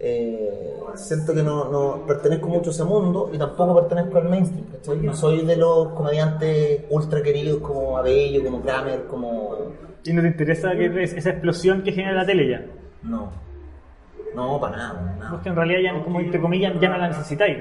[0.00, 4.66] eh, siento que no, no pertenezco mucho a ese mundo y tampoco pertenezco al mainstream,
[4.72, 4.96] ¿cachai?
[4.98, 9.56] No soy de los comediantes ultra queridos como Abello, como Kramer, como...
[10.04, 12.64] ¿Y no te interesa que es- esa explosión que genera la tele ya?
[13.02, 13.30] No,
[14.34, 15.30] no, para nada, nada.
[15.32, 17.58] Porque en realidad ya, como entre comillas, ya no la necesitáis.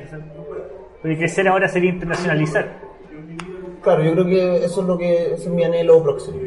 [1.01, 2.67] Porque crecer ahora sería internacionalizar.
[3.81, 6.37] Claro, yo creo que eso es lo que es mi anhelo próximo.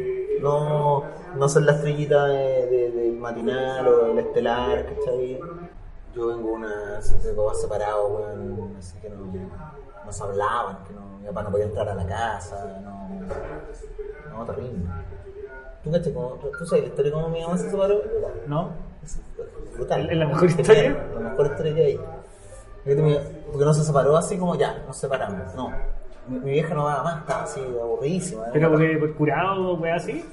[0.41, 1.03] No,
[1.37, 5.39] no ser la estrellita de, de- del matinal o del estelar, ¿cachai?
[6.15, 9.17] Yo vengo una de papás separados, weón, así que no,
[10.05, 14.45] no se hablaban, que no, mi papá no podía entrar a la casa, no, no,
[14.45, 14.83] terrible.
[15.83, 16.13] ¿Tú cachai?
[16.13, 18.01] cómo- ¿Tú sabes la historia de cómo mi mamá se separó?
[18.45, 18.69] ¿No?
[19.03, 19.19] Es
[19.75, 20.09] brutal.
[20.09, 21.07] ¿Es la mejor historia?
[21.15, 21.99] La mejor historia que hay.
[23.51, 25.55] Porque no se separó así como ya, nos separamos.
[25.55, 25.71] No.
[26.27, 28.43] Mi, mi vieja no daba más, estaba así aburridísima.
[28.53, 30.23] Pero por curado, wea así.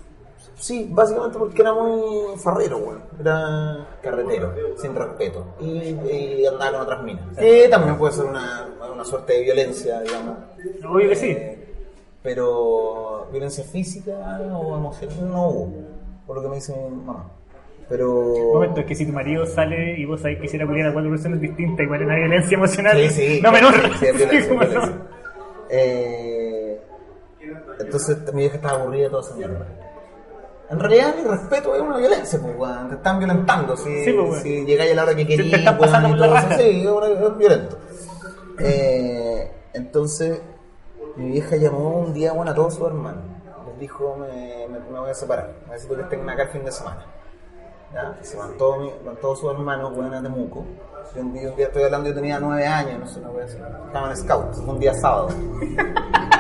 [0.58, 3.02] Sí, básicamente porque era muy farrero, weón.
[3.20, 5.54] Era carretero, sin respeto.
[5.60, 7.36] Y, y andaba con otras minas.
[7.36, 10.36] Que también puede ser una, una suerte de violencia, digamos.
[10.88, 11.30] Obvio que sí.
[11.30, 11.74] Eh,
[12.22, 15.72] Pero violencia física o emocional no hubo,
[16.26, 17.30] por lo que me dice mi mamá.
[17.88, 18.34] Pero.
[18.54, 21.10] Momento, es que si tu marido sale y vos sabés que quisiera culiar a cuatro
[21.10, 22.96] personas distintas, igual una violencia emocional.
[22.98, 23.40] Sí, sí.
[23.42, 23.74] No menor.
[23.98, 24.80] Sí, es violencia, es violencia.
[24.80, 25.18] no.
[25.70, 26.80] Eh,
[27.80, 29.66] entonces mi vieja estaba aburrida de toda esa mierda.
[30.70, 32.88] En realidad, mi respeto es una violencia, pues, weón.
[32.90, 33.76] Te están violentando.
[33.76, 36.10] Si, Sí, pues, si llegáis a la hora que te querías, están weón, pasando y
[36.12, 36.58] por la todo eso.
[36.62, 36.86] Sí,
[37.26, 37.78] es, violento.
[38.58, 40.42] Eh, entonces,
[41.16, 43.22] mi vieja llamó un día bueno, a todos sus hermanos.
[43.66, 45.52] Les dijo: me, me- me voy a separar.
[45.68, 47.06] Necesito que estén acá el fin de semana.
[47.94, 48.16] ¿Ya?
[48.22, 50.66] Se van todos, mi- van todos sus hermanos, weón, a Temuco.
[51.14, 53.46] Yo un, día, un día estoy hablando, yo tenía nueve años, no sé, una wea
[53.46, 53.56] así.
[53.86, 55.28] Estaba en scout, un día sábado.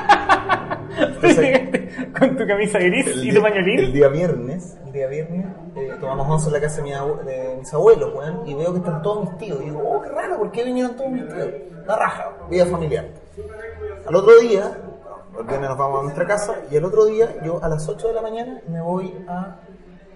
[2.18, 3.78] Con tu camisa gris y día- tu pañolín.
[3.78, 5.46] El día viernes, el día viernes,
[5.76, 8.78] eh, tomamos once en la casa de, mi de mis abuelos, weón, y veo que
[8.78, 9.60] están todos mis tíos.
[9.60, 11.48] Y digo, oh, qué raro, ¿por qué vinieron todos mis tíos?
[11.86, 13.06] La raja, vida familiar.
[14.06, 14.76] Al otro día,
[15.38, 18.08] el viernes nos vamos a nuestra casa, y el otro día, yo a las 8
[18.08, 19.56] de la mañana me voy a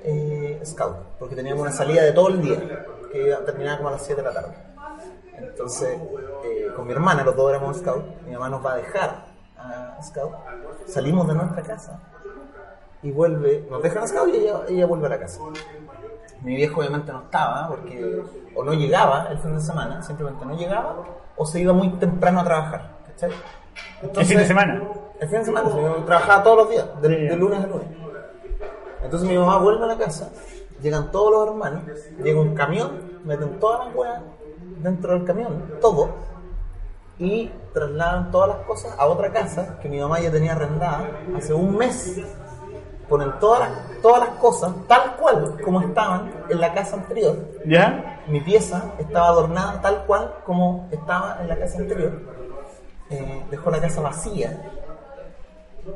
[0.04, 2.58] eh, Scout, porque teníamos una salida de todo el día,
[3.12, 4.54] que iba- terminaba como a las 7 de la tarde.
[5.38, 5.98] Entonces,
[6.44, 9.31] eh, con mi hermana, los dos éramos Scout, mi mamá nos va a dejar
[9.98, 10.32] a Scout,
[10.86, 12.00] salimos de nuestra casa
[13.02, 15.40] y vuelve, nos dejan a Scout y ella, ella vuelve a la casa.
[16.42, 18.22] Mi viejo obviamente no estaba, porque
[18.54, 20.96] o no llegaba el fin de semana, simplemente no llegaba,
[21.36, 23.30] o se iba muy temprano a trabajar, ¿cachai?
[24.02, 24.82] El fin de semana.
[25.20, 25.70] El fin de semana,
[26.04, 27.86] trabajaba todos los días, de, de lunes a lunes.
[29.04, 30.30] Entonces mi mamá vuelve a la casa,
[30.80, 31.82] llegan todos los hermanos,
[32.22, 34.22] llega un camión, meten todas las weas
[34.78, 36.08] dentro del camión, todo,
[37.22, 41.54] y trasladan todas las cosas a otra casa que mi mamá ya tenía arrendada hace
[41.54, 42.20] un mes.
[43.08, 47.36] Ponen todas las, todas las cosas tal cual como estaban en la casa anterior.
[47.64, 48.20] ¿Ya?
[48.26, 52.12] Mi pieza estaba adornada tal cual como estaba en la casa anterior.
[53.10, 54.60] Eh, dejó la casa vacía.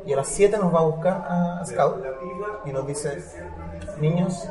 [0.05, 2.05] Y a las 7 nos va a buscar a Scout
[2.65, 3.21] y nos dice,
[3.99, 4.47] niños,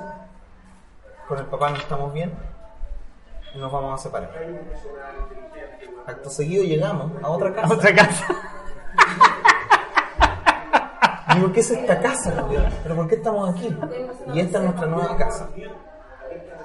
[1.26, 2.55] con el papá no estamos bien
[3.56, 4.30] nos vamos a separar.
[6.06, 7.74] Acto seguido llegamos a otra A casa.
[7.74, 8.26] otra casa.
[11.34, 12.32] Digo, ¿qué es esta casa?
[12.82, 13.68] ¿Pero por qué estamos aquí?
[14.32, 15.48] Y esta es nuestra nueva casa.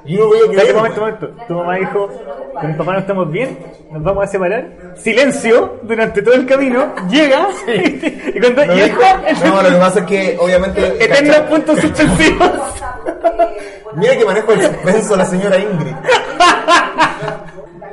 [0.06, 1.28] Y yo no voy a Espérate creer, un momento.
[1.48, 2.08] Tu mamá dijo,
[2.54, 3.60] con mi papá no estamos bien,
[3.92, 4.94] nos vamos a separar.
[4.96, 9.02] Silencio durante todo el camino, llega y cuando No, y dijo,
[9.46, 11.04] no, lo que pasa es que obviamente...
[11.04, 12.52] eternos puntos suspensivos.
[13.96, 15.96] Mira que manejo el suspenso la señora Ingrid.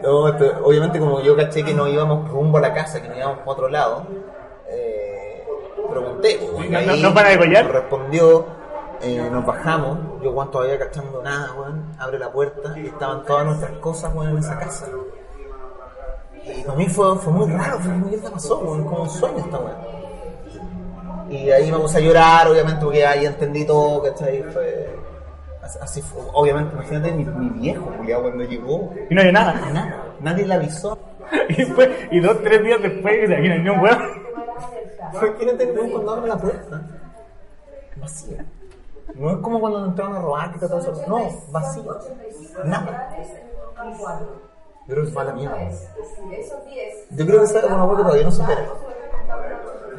[0.03, 3.17] No, esto- obviamente como yo caché que no íbamos rumbo a la casa, que no
[3.17, 4.07] íbamos para otro lado,
[4.69, 5.45] eh,
[5.91, 6.39] pregunté.
[6.55, 7.71] pues, ¿No- ahí no- nos van a degollar?
[7.71, 8.47] respondió,
[9.03, 13.45] eh, nos bajamos, yo Juan todavía cachando nada, weón, abre la puerta y estaban todas
[13.47, 14.87] nuestras cosas, weón, en esa casa.
[16.45, 19.39] Y para mí fue, fue muy raro, fue muy mierda pasó, weón, como un sueño
[19.39, 19.99] esta weón.
[21.31, 24.43] Y ahí me puse a llorar, obviamente, porque ahí entendí todo, ¿cachai?
[24.45, 24.98] Fue...
[25.69, 26.23] Así- Así fue.
[26.33, 28.91] Obviamente, imagínate mi, mi viejo, culiao, cuando llegó.
[29.11, 29.53] Y no había nada.
[29.73, 30.99] Nada, nadie le avisó.
[31.51, 34.01] Y después, y dos, tres días después, de aquí no hay ni un huevo.
[35.13, 36.83] Imagínate que cuando abre la puerta,
[37.97, 38.45] vacía.
[39.15, 41.03] No es como cuando entraron a robar, que está todo eso.
[41.07, 41.19] No,
[41.51, 41.83] vacía.
[42.65, 43.11] Nada.
[44.87, 45.57] Yo creo que fue a la mierda.
[47.11, 48.67] Yo creo que esa es una hueá que todavía no se supera.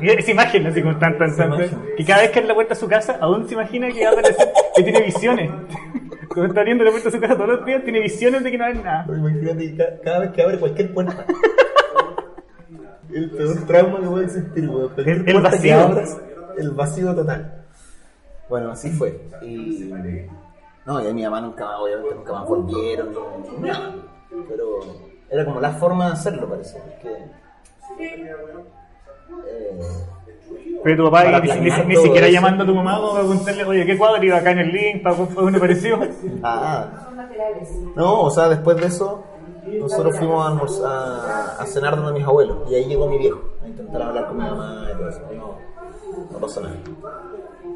[0.02, 1.58] Y esa imagen, así como tan, tan, tan,
[1.98, 4.10] que cada vez que abre la puerta a su casa, aún se imagina que va
[4.12, 5.52] a aparecer, que tiene visiones.
[6.30, 8.58] Cuando está abriendo la puerta a su casa todos los días, tiene visiones de que
[8.58, 9.04] no hay nada.
[9.08, 11.26] Pero Imagínate que cada vez que abre cualquier puerta.
[13.12, 14.92] el peor trauma que puedes sentir, weón.
[14.98, 15.80] El- vacío.
[15.80, 16.18] abras,
[16.58, 17.64] el vacío total.
[18.48, 19.20] Bueno, así fue.
[19.42, 19.90] Y.
[20.86, 23.10] No, y a mi mamá nunca, obviamente nunca más volvieron.
[24.48, 24.80] Pero
[25.30, 26.80] era como la forma de hacerlo, parece.
[26.80, 27.16] Porque.
[30.84, 33.98] Pero tu papá ni, ni- ni siquiera llamando a tu mamá para preguntarle, oye, ¿qué
[33.98, 35.04] cuadro iba acá en el link?
[35.04, 36.00] ¿Para para uno parecido?
[36.42, 36.88] Ah,
[37.96, 39.24] no, o sea, después de eso,
[39.80, 42.60] nosotros fuimos a, almorz- a, a cenar donde mis abuelos.
[42.72, 45.20] Y ahí llegó mi viejo a intentar hablar con mi mamá y todo eso.
[45.36, 45.58] No,
[46.32, 46.76] no pasó nada.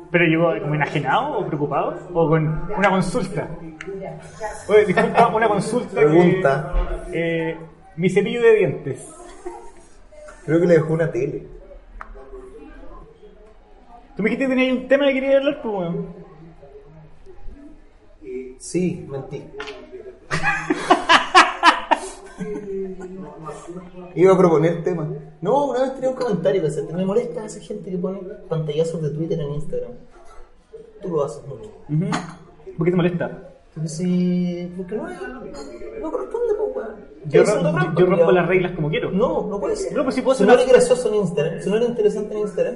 [0.09, 1.95] ¿Pero llegó como enajenado o preocupado?
[2.13, 3.47] ¿O con una consulta?
[4.69, 5.99] Oye, disculpa, una consulta.
[5.99, 6.73] que, Pregunta.
[7.11, 7.57] eh,
[7.97, 9.09] mi cepillo de dientes.
[10.45, 11.47] Creo que le dejó una tele.
[14.15, 16.07] Tú me dijiste que tenías un tema que querías hablar, pues, weón.
[18.59, 19.43] Sí, mentí.
[24.15, 25.09] Iba a proponer tema.
[25.41, 26.93] No, una vez tenía un comentario que hacerte.
[26.93, 29.91] Me molesta esa gente que pone pantallazos de Twitter en Instagram.
[31.01, 31.71] Tú lo haces mucho.
[31.89, 32.11] Ujú.
[32.77, 33.52] ¿Por qué te molesta?
[33.73, 34.71] Porque si.
[34.77, 35.03] Porque no.
[35.07, 36.95] No corresponde, pues, weón.
[37.25, 39.11] Yo, Eso ro- no yo- rompo las reglas como quiero.
[39.11, 39.93] No, no puede ser.
[39.95, 42.33] No, pues si puedo si ser no eres gracioso en Instagram, si no eres interesante
[42.35, 42.75] en Instagram,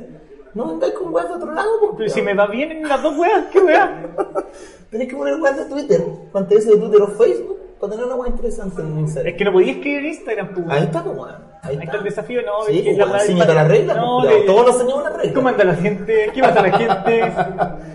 [0.56, 1.92] no vengáis con weas de otro lado, pues.
[1.98, 4.06] Pero si me va bien en las dos weas, ¿qué wea?
[4.92, 8.30] Tenés que poner weas de Twitter, pantalla de Twitter o Facebook, para tener una wea
[8.32, 9.32] interesante en Instagram.
[9.32, 10.66] Es que no podía escribir en Instagram, pues.
[10.70, 11.36] Ahí está, pues, weón.
[11.64, 12.98] Ahí Ahí está el desafío, no, Sí, es que pues,
[13.38, 14.54] la las reglas, no, pues, de- culiao.
[14.56, 15.34] todos nos enseñamos las reglas.
[15.36, 16.32] ¿Cómo anda la gente?
[16.34, 17.34] ¿Qué pasa la gente?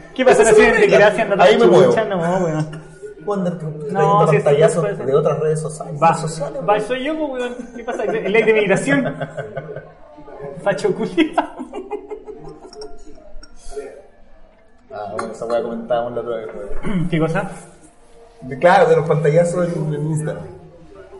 [0.14, 0.86] ¿Qué pasa Esas la gente?
[0.88, 1.94] Gracias, no Ahí me muevo.
[1.96, 2.91] No, weón.
[3.92, 5.06] No, eso pantallazos ser.
[5.06, 6.00] de otras redes sociales.
[6.02, 7.54] Va, sociales, va, soy yo, pues, weón.
[7.76, 8.04] ¿Qué pasa?
[8.04, 9.16] Ley de migración.
[10.62, 11.44] Facho culiao.
[14.94, 17.08] Ah, bueno, esa wea comentábamos la otra vez, weón.
[17.08, 17.50] ¿Qué cosa?
[18.42, 20.44] De- Claro, de los pantallazos en, en Instagram.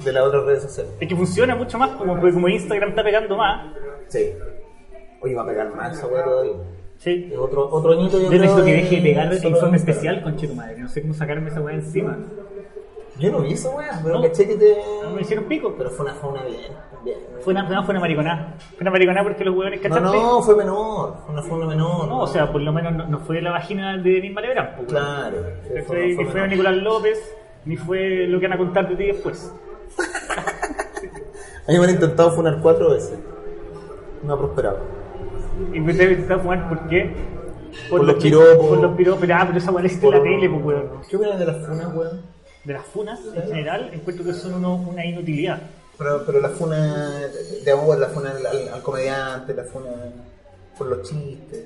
[0.04, 0.92] De las otras redes sociales.
[1.00, 3.72] Es que funciona mucho más, como, como Instagram está pegando más.
[4.08, 4.32] Sí.
[5.22, 6.52] Oye, va a pegar más esa wea todavía.
[7.02, 7.30] Sí.
[7.32, 10.22] Es Otro, otro añito yo Yo necesito que de- deje de pegar solo informe especial
[10.22, 10.78] con Cheto Madre.
[10.78, 12.16] No sé cómo sacarme esa weá encima.
[13.18, 14.22] Yo no vi esa wea, pero No.
[14.22, 14.76] caché que te.
[15.02, 15.74] No me hicieron pico.
[15.76, 16.60] Pero fue una, fue una bien.
[17.04, 17.18] bien.
[17.40, 18.54] Fue una, no, fue una mariconada.
[18.70, 20.16] Fue una mariconada porque los huevones No, cachaste.
[20.18, 21.16] no, fue menor.
[21.26, 22.06] Fue una forma menor.
[22.08, 24.74] No, o sea, por lo menos no, no fue la vagina de Denis Malebrán.
[24.76, 24.88] pues.
[24.88, 25.36] Claro.
[25.68, 26.48] fue- fue, fue ni fue.
[26.48, 27.34] Nicolás López,
[27.64, 29.52] ni fue lo que van a contar de ti después.
[31.66, 33.18] A mí me han intentado funar cuatro veces.
[34.22, 35.01] No ha prosperado.
[35.72, 37.10] He intentado fumar, ¿por qué?
[37.88, 38.66] Por los chi- piropos.
[38.68, 40.88] Por los piropos, ah, pero esa weá hiciste en la tele, pues weón.
[41.08, 42.20] ¿Qué opinas de las funas, weón?
[42.64, 45.60] De las funas, en general, encuentro que son uno- una inutilidad.
[45.98, 47.20] Pero, pero la funa
[47.64, 49.90] de amor, la funa al, al- al comediante, la funa
[50.78, 51.64] por los chistes.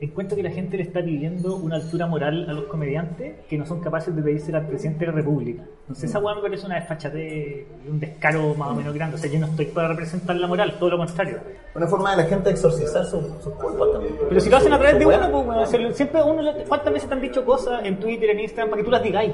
[0.00, 3.64] Encuentro que la gente le está pidiendo una altura moral a los comediantes que no
[3.64, 5.62] son capaces de pedirse al presidente de la República.
[5.82, 9.14] Entonces esa weá me parece una desfachatez y un descaro más o menos grande.
[9.14, 11.38] O sea, yo no estoy para representar la moral, todo lo contrario.
[11.76, 14.14] Una forma de la gente exorcizar sus, sus culpas también.
[14.28, 17.08] Pero si lo hacen a través de Su uno, pues, si- siempre uno, ¿cuántas veces
[17.08, 19.32] te han dicho cosas en Twitter, en Instagram, para que tú las digáis?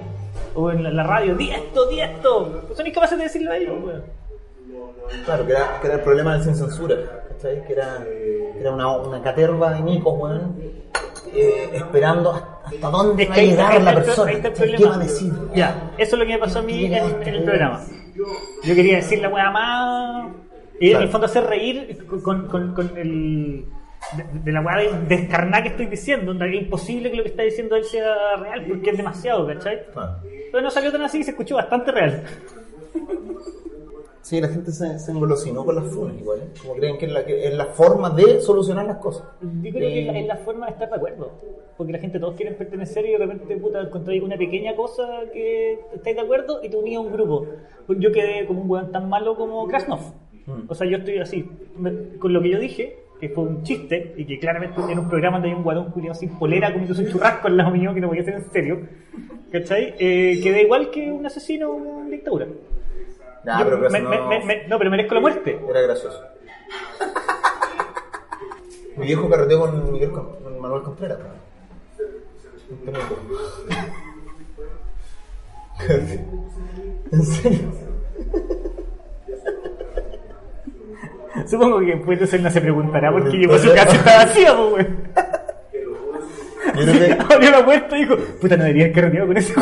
[0.54, 2.64] O en la, la radio, di esto, di esto.
[2.66, 4.02] Pues son incapaces de decirlo a ellos, weón.
[5.24, 6.96] Claro, que era, que era el problema del sin censura,
[7.28, 7.64] ¿cachai?
[7.66, 10.56] Que era, que era una, una caterva de micos, weón,
[11.34, 14.32] eh, esperando hasta, dónde va a llegar la el- persona.
[14.32, 15.32] ¿qué va a decir?
[15.54, 17.80] Ya, eso es lo que me pasó a mí en, en el programa.
[18.64, 20.28] Yo quería decir la weá más.
[20.78, 23.66] Y en el fondo hacer reír con, con, con el.
[24.16, 26.30] De, de la weá de descarnar que estoy diciendo.
[26.32, 29.86] onda, Es imposible que lo que está diciendo él sea real porque es demasiado, ¿cachai?
[29.92, 30.16] Claro.
[30.50, 32.22] Pero no salió tan así y se escuchó bastante real.
[34.22, 36.48] Sí, la gente se, se engolosinó con las funas igual, ¿eh?
[36.60, 39.24] como creen que es, la, que es la forma de solucionar las cosas.
[39.40, 41.30] Yo creo que Eh, es la forma de estar de acuerdo.
[41.76, 45.78] Porque la gente todos quieren pertenecer y de repente puta encontráis una pequeña cosa que
[45.94, 47.46] estáis de acuerdo y te unís a un grupo.
[47.88, 50.00] Yo quedé como un weón tan malo como Krasnov.
[50.46, 50.64] Mm.
[50.68, 54.14] O sea, yo estoy así, me- con lo que yo dije, que fue un chiste,
[54.18, 57.08] y que claramente en un programa donde hay un guadón culiado sin polera comiéndose un
[57.10, 58.80] churrasco al lado mío, que no podía ser en serio,
[59.50, 59.94] ¿cachai?
[59.98, 62.46] Eh, quedé igual que un asesino en dictadura.
[63.44, 65.58] Nah, Yo pero me- Krasnov me- me- me- no, pero merezco la muerte.
[65.68, 66.22] era gracioso.
[68.96, 71.18] Mi viejo carreteó con, Miguel, Con- Manuel Contreras.
[77.12, 77.72] ¿En serio?
[81.48, 84.54] Supongo que después de no se preguntará por qué llegó a su casa está vacía,
[84.56, 85.08] pues, weón.
[87.30, 89.54] Abrió la puerta y dijo, puta, no debería haber carreteado con ese.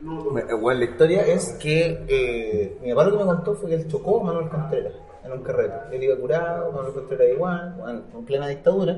[0.00, 3.76] Bueno, bueno, la historia es que eh, mi papá lo que me contó fue que
[3.76, 4.92] él chocó a Manuel Contreras
[5.24, 5.74] en un carrete.
[5.96, 8.96] Él iba curado, Manuel Contreras igual, bueno, en plena dictadura.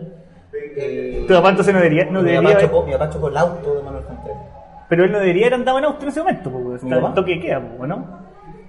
[0.52, 3.36] Eh, Tu papá entonces no debería, no mi, debería papá chocó, mi papá chocó el
[3.36, 4.42] auto de Manuel Contreras.
[4.88, 6.50] Pero él no debería haber andado en auto en ese momento.
[6.50, 7.96] ¿Mi Está el toque queda, ¿o no?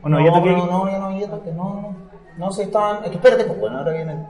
[0.03, 1.95] ¿O No, no, había toque no, no, ya no había toque, no, no.
[2.37, 3.03] No, se estaban.
[3.03, 4.25] Es que espérate, pues bueno, ahora viene.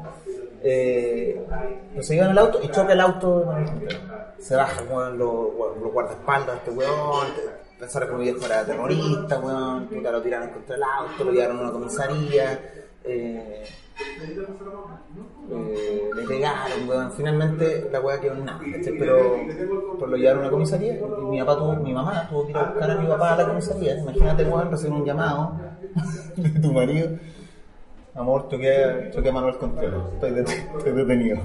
[0.64, 1.46] Eh,
[2.00, 4.02] se en el auto y choca el auto de Manuel Contreras.
[4.40, 5.30] Se baja, weón, los,
[5.82, 7.28] los guardaespaldas este weón.
[7.82, 9.88] Pensaron que mi viejo era terrorista, weón.
[9.88, 12.60] puta, Lo tiraron contra el auto, lo llevaron a una comisaría.
[13.04, 13.64] Eh,
[15.50, 17.12] eh, le pegaron, weón.
[17.14, 18.60] Finalmente la weá quedó en nada.
[18.62, 19.36] Pero,
[19.96, 22.58] pero lo llevaron a una comisaría y mi papá tuvo, mi mamá tuvo que ir
[22.58, 23.98] a buscar a mi papá a la comisaría.
[23.98, 25.54] Imagínate, weón, recibir un llamado
[26.36, 27.18] de tu marido.
[28.14, 30.04] Amor, choqué, choqué a Manuel Contreras.
[30.14, 30.40] Estoy,
[30.78, 31.40] estoy detenido.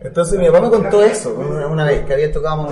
[0.00, 2.68] Entonces mi papá me contó eso una, una vez, que había tocado.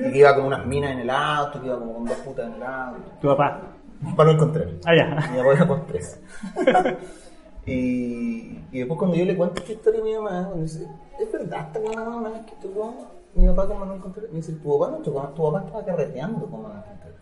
[0.00, 2.46] Y que iba con unas minas en el auto, que iba como con dos putas
[2.46, 2.98] en el auto.
[3.20, 3.60] Tu papá.
[4.00, 4.74] Manuel Contreras.
[4.84, 5.30] Ah, ya.
[5.30, 6.20] Mi papá iba con tres.
[7.66, 10.86] y, y después cuando yo le cuento esta historia a mi mamá, me dice,
[11.20, 12.32] ¿es verdad esta mamá?
[12.46, 12.94] que tocó
[13.34, 14.30] mi papá con Manuel Contreras?
[14.32, 17.20] Me dice, tu papá no chocó, tu papá estaba carreteando con Manuel Contreras.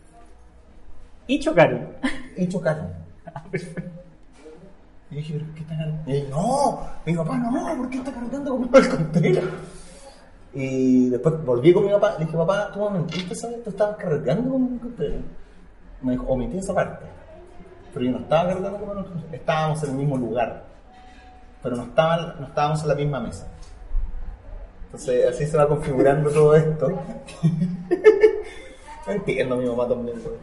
[1.27, 1.87] Y chocaron.
[2.35, 2.87] Y chocaron.
[5.11, 6.09] Y dije, ¿pero qué está carreteando?
[6.09, 9.43] Y dije, no, mi papá no, ¿por qué está carreteando con Manuel Contreras?
[10.53, 13.63] Y después volví con mi papá, le dije, papá, tú me mentiste, ¿sabes?
[13.63, 15.21] Tú estabas carreteando con mi compañero.
[16.01, 17.05] Me dijo, omití esa parte.
[17.93, 20.63] Pero yo no estaba carreteando con nosotros, estábamos en el mismo lugar.
[21.61, 23.47] Pero no, estábamos en la misma mesa.
[24.85, 26.87] Entonces así se va configurando todo esto.
[29.07, 30.19] Entiendo mi mamá también.
[30.21, 30.35] güey.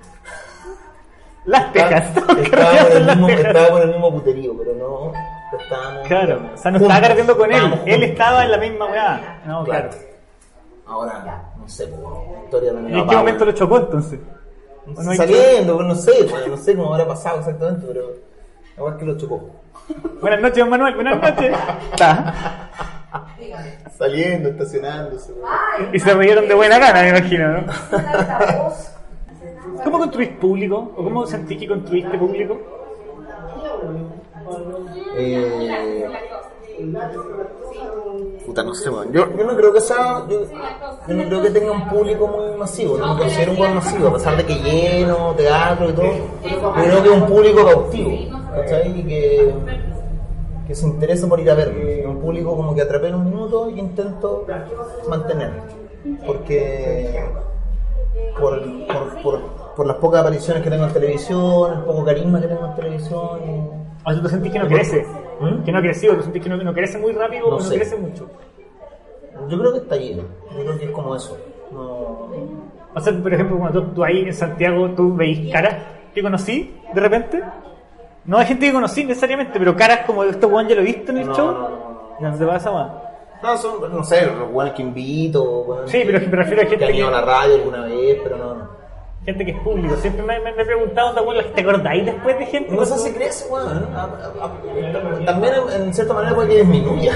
[1.49, 2.05] Las tejas.
[2.15, 5.13] Estábamos en, el mismo, estábamos en el mismo puterío, pero no
[5.59, 6.07] estábamos.
[6.07, 7.81] Claro, o sea, no estaba cargando con él.
[7.87, 9.41] Él estaba en la misma weá.
[9.47, 9.89] No, claro.
[10.87, 14.21] Ahora, no sé, la historia de mi ¿Y en papá, qué momento lo chocó entonces?
[14.95, 18.13] ¿O no hay Saliendo, pues, no sé, pues, no sé cómo habrá pasado exactamente, pero
[18.77, 19.51] igual que lo chocó.
[20.21, 20.95] Buenas noches, don Manuel.
[20.97, 21.57] Buenas noches.
[21.93, 22.71] Está.
[23.97, 25.33] Saliendo, estacionándose.
[25.95, 27.73] Y se rieron de buena gana, me imagino, ¿no?
[29.99, 30.93] ¿Cómo construís público?
[30.97, 32.57] ¿O cómo sentís que construiste público?
[35.17, 36.09] Eh,
[38.47, 38.91] puta, no sé.
[39.11, 40.25] Yo, yo no creo que sea.
[40.29, 40.43] Yo,
[41.09, 42.97] no creo que tenga un público muy masivo.
[42.97, 46.13] No considero un buen masivo, a pesar de que lleno, teatro y todo.
[46.45, 49.01] Yo creo que es un público cautivo, ¿cachai?
[49.01, 49.55] Y que,
[50.69, 52.09] que se interesa por ir a verlo.
[52.09, 54.47] Un público como que atrapé en un minuto y intento
[55.09, 55.51] mantener.
[56.25, 57.21] Porque.
[58.39, 62.49] Por, por, por, por las pocas apariciones que tengo en televisión, el poco carisma que
[62.49, 63.41] tengo en televisión.
[63.47, 65.07] y- ¿O sea, tú sentís que no crece?
[65.41, 65.63] ¿Mm?
[65.63, 67.63] Que no ha crecido, tú sentís que no, no crece muy rápido o No no
[67.63, 67.77] sé.
[67.77, 68.29] crece mucho.
[69.49, 70.23] Yo creo que está lleno.
[70.57, 71.39] Yo creo que es como eso.
[71.73, 72.29] No...
[72.95, 75.77] O sea, por ejemplo, cuando tú, tú ahí en Santiago, tú veis caras
[76.13, 77.41] que conocí de repente.
[78.25, 80.85] No hay gente que conocí necesariamente, pero caras como de este weón ya lo he
[80.85, 81.47] visto en el No, show.
[81.53, 81.69] no, no,
[82.21, 82.31] no.
[82.31, 82.91] No, te pasa más.
[83.43, 85.63] No, son, no sé, los buenos que invito.
[85.65, 88.19] buenos Sí, pero me refiero a gente que han ido a la radio alguna vez,
[88.25, 88.55] pero no.
[88.55, 88.78] no.
[89.29, 89.95] Gente que es público.
[89.97, 92.75] Siempre me, me, me he preguntado, ¿te acordáis después de gente?
[92.75, 93.87] No sé si crees, weón.
[93.95, 97.13] A- a- a- También en, en cierta manera puede que disminuya.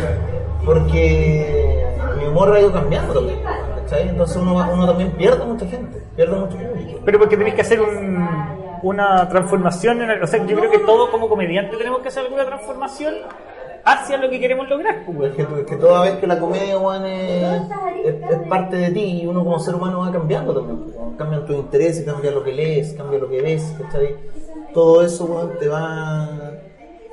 [0.63, 1.87] Porque
[2.19, 3.39] mi humor ha ido cambiando también.
[3.77, 4.09] ¿cachai?
[4.11, 7.01] Entonces uno, uno también pierde mucha gente, pierde mucho público.
[7.03, 8.29] Pero porque tenéis que hacer un,
[8.83, 10.03] una transformación.
[10.03, 13.15] En el- o sea, yo creo que todos como comediante tenemos que hacer alguna transformación
[13.85, 15.05] hacia lo que queremos lograr.
[15.07, 17.63] pues, Es que, es que toda vez que la comedia, weón, es,
[18.05, 20.79] es, es parte de ti y uno como ser humano va cambiando también.
[20.85, 21.17] pues, weón.
[21.17, 24.17] Cambian tus intereses, cambia lo que lees, cambia lo que ves, ¿cachai?
[24.75, 26.29] Todo eso, weón, te va,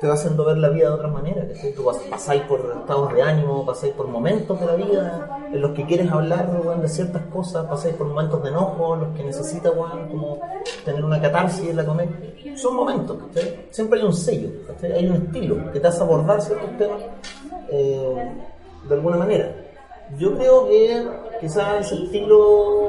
[0.00, 1.72] te va haciendo ver la vida de otra manera, ¿cachai?
[1.72, 5.72] Tú pas- pasáis por estados de ánimo, pasáis por momentos de la vida en los
[5.72, 9.72] que quieres hablar, de ciertas cosas, pasáis por momentos de enojo, en los que necesitas,
[9.72, 10.40] como
[10.84, 12.16] tener una catarsis en la comedia.
[12.56, 13.66] Son momentos, ¿cachai?
[13.70, 14.92] Siempre hay un sello, ¿cachai?
[14.92, 17.02] Hay un estilo que te hace abordar ciertos temas
[17.68, 18.32] eh,
[18.88, 19.54] de alguna manera.
[20.18, 21.06] Yo creo que
[21.40, 22.88] quizás ese estilo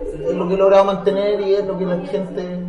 [0.00, 2.60] es lo que he logrado mantener y es lo que la gente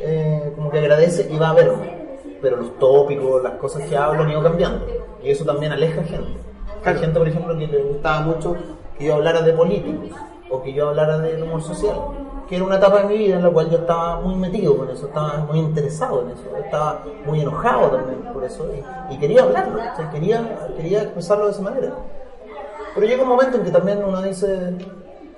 [0.00, 1.97] eh, como que agradece y va a verme.
[2.40, 4.86] Pero los tópicos, las cosas que hablo han ido cambiando.
[5.22, 6.40] Y eso también aleja gente.
[6.84, 8.56] Hay gente, por ejemplo, que le gustaba mucho
[8.96, 10.16] que yo hablara de políticos
[10.50, 11.96] o que yo hablara del humor social.
[12.48, 14.88] Que era una etapa de mi vida en la cual yo estaba muy metido con
[14.88, 19.42] eso, estaba muy interesado en eso, estaba muy enojado también por eso y, y quería
[19.42, 20.10] hablarlo, ¿cachai?
[20.10, 21.92] quería, quería expresarlo de esa manera.
[22.94, 24.72] Pero llega un momento en que también uno dice,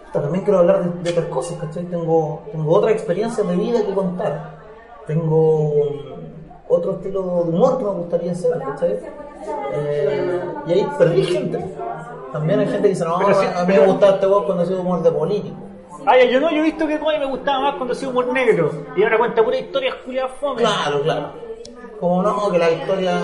[0.07, 1.85] "Puta, también quiero hablar de, de otras cosas, ¿cachai?
[1.87, 4.61] Tengo, tengo otras experiencias de vida que contar.
[5.09, 5.73] Tengo
[6.71, 8.99] otro estilo de humor que me gustaría hacer, ¿cachai?
[9.73, 11.65] Eh, y ahí perdí gente.
[12.33, 14.45] También hay gente que dice, no, Pero sí, a mí pero- me gustaba este vos
[14.45, 15.57] cuando hacía humor de político.
[16.07, 18.71] Ay, yo no, yo he visto que a me gustaba más cuando hacía humor negro.
[18.97, 20.63] Y ahora cuenta pura historia culiadas fome.
[20.63, 21.33] Claro, claro.
[21.99, 23.19] Como no, que la historia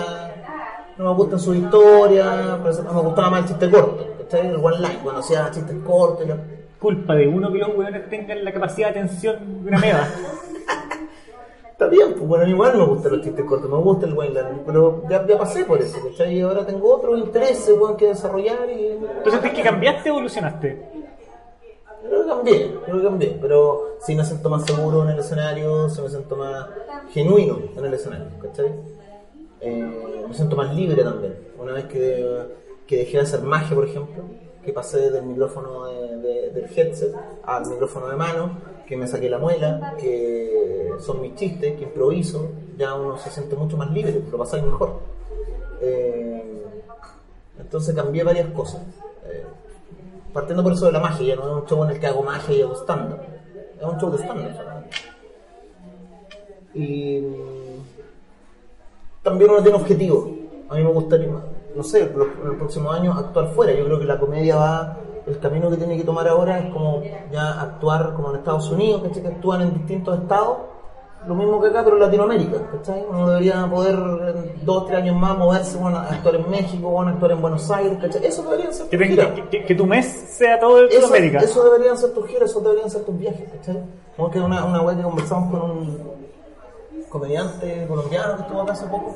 [0.97, 4.47] no me gustan sus historias, pero no me gustaba más el chiste corto, ¿cachai?
[4.47, 6.37] El one line, cuando hacía chistes cortos y la-
[6.79, 10.07] Culpa de uno que los hueones tengan la capacidad de atención de una meba.
[11.77, 14.13] Está bien, pues bueno, a mí igual me gustan los chistes cortos, me gusta el
[14.15, 16.35] Wayland, pero ya, ya pasé por eso, ¿cachai?
[16.37, 18.97] Y ahora tengo otros intereses, weón, que desarrollar y...
[19.23, 20.81] ¿Tú sentís que cambiaste o evolucionaste?
[22.07, 25.87] Creo que cambié, creo que cambié, pero sí me siento más seguro en el escenario,
[25.89, 26.65] sí me siento más
[27.11, 28.71] genuino en el escenario, ¿cachai?
[29.61, 31.35] Eh, me siento más libre también.
[31.59, 32.25] Una vez que,
[32.87, 34.23] que dejé de hacer magia, por ejemplo,
[34.65, 37.13] que pasé del micrófono de- de- del headset
[37.43, 38.49] al micrófono de mano,
[38.87, 43.55] que me saqué la muela, que son mis chistes, que improviso, ya uno se siente
[43.55, 44.99] mucho más libre, lo pasáis mejor.
[45.81, 46.63] Eh,
[47.59, 48.81] entonces cambié varias cosas.
[49.25, 49.43] Eh,
[50.33, 52.23] partiendo por eso de la magia, ya no es un show en el que hago
[52.23, 52.73] magia y hago.
[52.73, 54.51] Es un show de stand-up.
[56.73, 57.83] Y mm,
[59.23, 60.29] también uno tiene objetivos.
[60.69, 61.29] A mí me gustaría,
[61.75, 63.73] no sé, en los próximos años actuar fuera.
[63.73, 64.97] Yo creo que la comedia va,
[65.27, 67.01] el camino que tiene que tomar ahora es como
[67.31, 69.21] ya actuar como en Estados Unidos, ¿cachai?
[69.21, 70.57] que actúan en distintos estados
[71.27, 73.05] lo mismo que acá, pero en Latinoamérica, ¿cachai?
[73.09, 77.31] Uno debería poder en dos tres años más moverse, bueno, actuar en México, bueno, actuar
[77.31, 78.25] en Buenos Aires, ¿cachai?
[78.25, 82.49] Eso deberían ser Que, tu mes sea todo de Eso, eso deberían ser tus giras,
[82.49, 83.83] eso deberían ser tus viajes, ¿cachai?
[84.15, 86.17] Como que una, una web que conversamos con un
[87.09, 89.15] comediante colombiano que estuvo acá hace poco,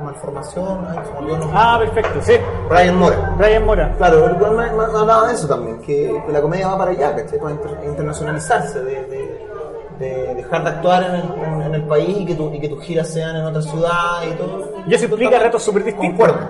[0.00, 1.58] malformación, ay, se me olvidó el nombre.
[1.60, 2.32] Ah, perfecto, sí.
[2.68, 3.34] Ryan Mora.
[3.38, 3.94] Brian Mora.
[3.96, 6.90] Claro, el cual me, me hablaba de eso también, que, que la comedia va para
[6.90, 7.38] allá, ¿cachai?
[7.38, 9.50] Para inter- internacionalizarse, de, de-
[9.98, 12.68] de dejar de actuar en el, en- en el país y que, tu- y que
[12.70, 14.70] tus giras sean en otra ciudad y todo.
[14.86, 16.26] Y eso implica retos súper distintos.
[16.26, 16.48] Concuerdo.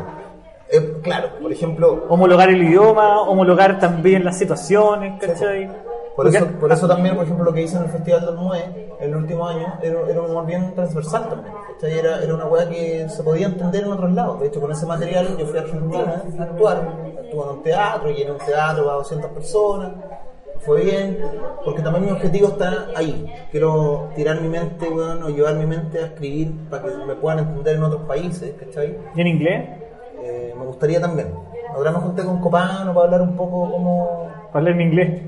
[0.72, 5.68] Eh, claro, por ejemplo, Homologar el idioma, homologar también las situaciones, ¿cachai?
[6.20, 8.34] Por Porque- eso, por eso también, por ejemplo, lo que hice en el Festival del
[8.34, 11.54] MUE el último año era, era un humor bien transversal también.
[11.82, 14.38] Era, era una weá que se podía entender en otros lados.
[14.40, 16.92] De hecho, con ese material yo fui a Argentina a actuar.
[17.24, 19.92] Estuve en un teatro, llené un teatro para 200 personas.
[20.58, 21.24] Fue bien,
[21.64, 23.32] porque también mi objetivo está ahí.
[23.50, 27.38] Quiero tirar mi mente, weón, o llevar mi mente a escribir para que me puedan
[27.38, 28.98] entender en otros países, ¿cachai?
[29.14, 29.70] ¿Y en inglés?
[30.22, 31.32] Eh, me gustaría también.
[31.74, 35.22] Ahora me junté con Copano para hablar un poco cómo Para hablar en inglés.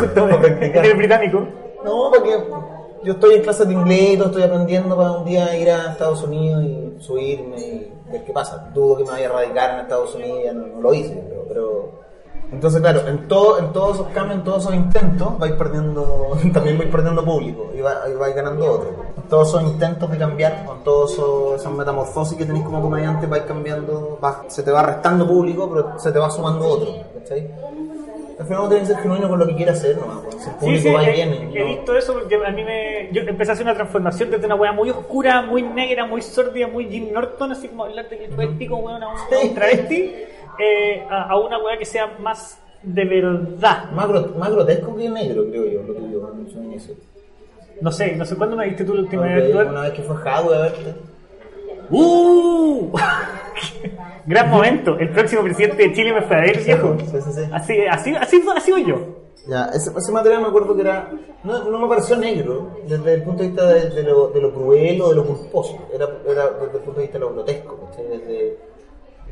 [0.00, 1.40] Justo en el británico.
[1.84, 2.36] No, porque
[3.04, 5.92] yo estoy en clases de inglés y todo, estoy aprendiendo para un día ir a
[5.92, 8.68] Estados Unidos y subirme y ver qué pasa.
[8.74, 11.44] Dudo que me vaya a radicar en Estados Unidos, ya no, no lo hice, pero,
[11.48, 11.98] pero-
[12.50, 16.76] Entonces, claro, en, todo, en todos esos cambios, en todos esos intentos, vais perdiendo, también
[16.78, 18.90] vais perdiendo público y, va- y vais ganando otro.
[19.16, 21.12] En todos esos intentos de cambiar, con todas
[21.60, 25.98] esas metamorfosis que tenéis como comediante, vais cambiando, va- se te va restando público, pero
[26.00, 26.88] se te va sumando otro,
[27.20, 27.48] ¿cachai?
[28.38, 30.22] Al final uno tiene que ser genuino con lo que quiere hacer, ¿no?
[30.30, 31.36] Si el público sí, va y he, viene.
[31.52, 31.66] he ¿no?
[31.66, 33.08] visto eso porque a mí me.
[33.12, 36.68] Yo empecé a hacer una transformación desde una weá muy oscura, muy negra, muy sórdida,
[36.68, 40.14] muy Jim Norton, así como hablar de que tú eres pico, weón, a un, travesti,
[40.60, 43.90] eh, a, a una weá que sea más de verdad.
[43.90, 46.94] Más, gro- más grotesco que negro, creo yo, lo tuyo en su inicio.
[47.80, 49.54] No sé, no sé cuándo me viste tú la última Porque vez.
[49.68, 50.94] Una vez que fue Jadwe a verte.
[51.90, 52.92] ¡Uh!
[54.28, 54.98] Gran momento.
[54.98, 56.96] El próximo presidente de Chile me fue a ver, viejo.
[57.00, 57.40] Sí, sí, sí.
[57.52, 58.96] Así, así, así, así voy yo.
[59.48, 61.10] Ya, ese, ese material me acuerdo que era.
[61.42, 64.52] No, no me pareció negro desde el punto de vista de, de lo, de lo
[64.52, 65.78] cruel o de lo culposo.
[65.94, 68.06] Era, era desde el punto de vista de lo grotesco, ¿cachai?
[68.08, 68.58] Desde,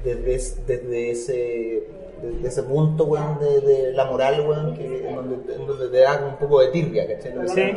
[0.05, 1.88] desde, es- desde ese.
[2.22, 5.99] Desde ese punto, weón, de, de la moral, weón, que, en, donde, en donde te
[6.01, 7.32] da un poco de tirria, ¿cachai?
[7.49, 7.72] Sí.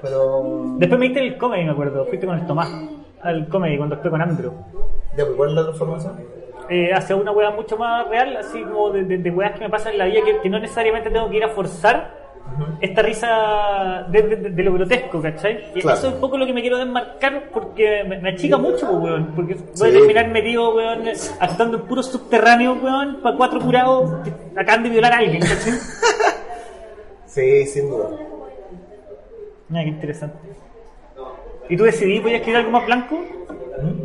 [0.00, 0.42] Pero.
[0.78, 2.06] Después me diste el comedy, me acuerdo.
[2.06, 2.70] Fuiste con el Tomás
[3.22, 4.52] al comedy cuando estuve con Andrew.
[5.18, 6.12] Ya, pues, ¿cuál es la transformación?
[6.70, 9.98] eh, hacia una wea mucho más real, así como de, de, que me pasan en
[9.98, 12.14] la vida que, que no necesariamente tengo que ir a forzar
[12.80, 15.70] esta risa de, de- de- de lo grotesco, ¿cachai?
[15.74, 15.98] Y Claro.
[15.98, 19.02] eso es un poco lo que me quiero desmarcar porque me, me achica mucho, pues,
[19.02, 21.02] weón, porque voy a terminar metido, weón,
[21.40, 25.72] actuando en puro subterráneo, weón, para cuatro curados que acaban de violar a alguien, ¿cachai?
[27.26, 28.08] Sí, sin duda.
[29.68, 30.36] Mira, qué interesante.
[31.68, 33.18] ¿Y tú decidí, voy a escribir algo más blanco?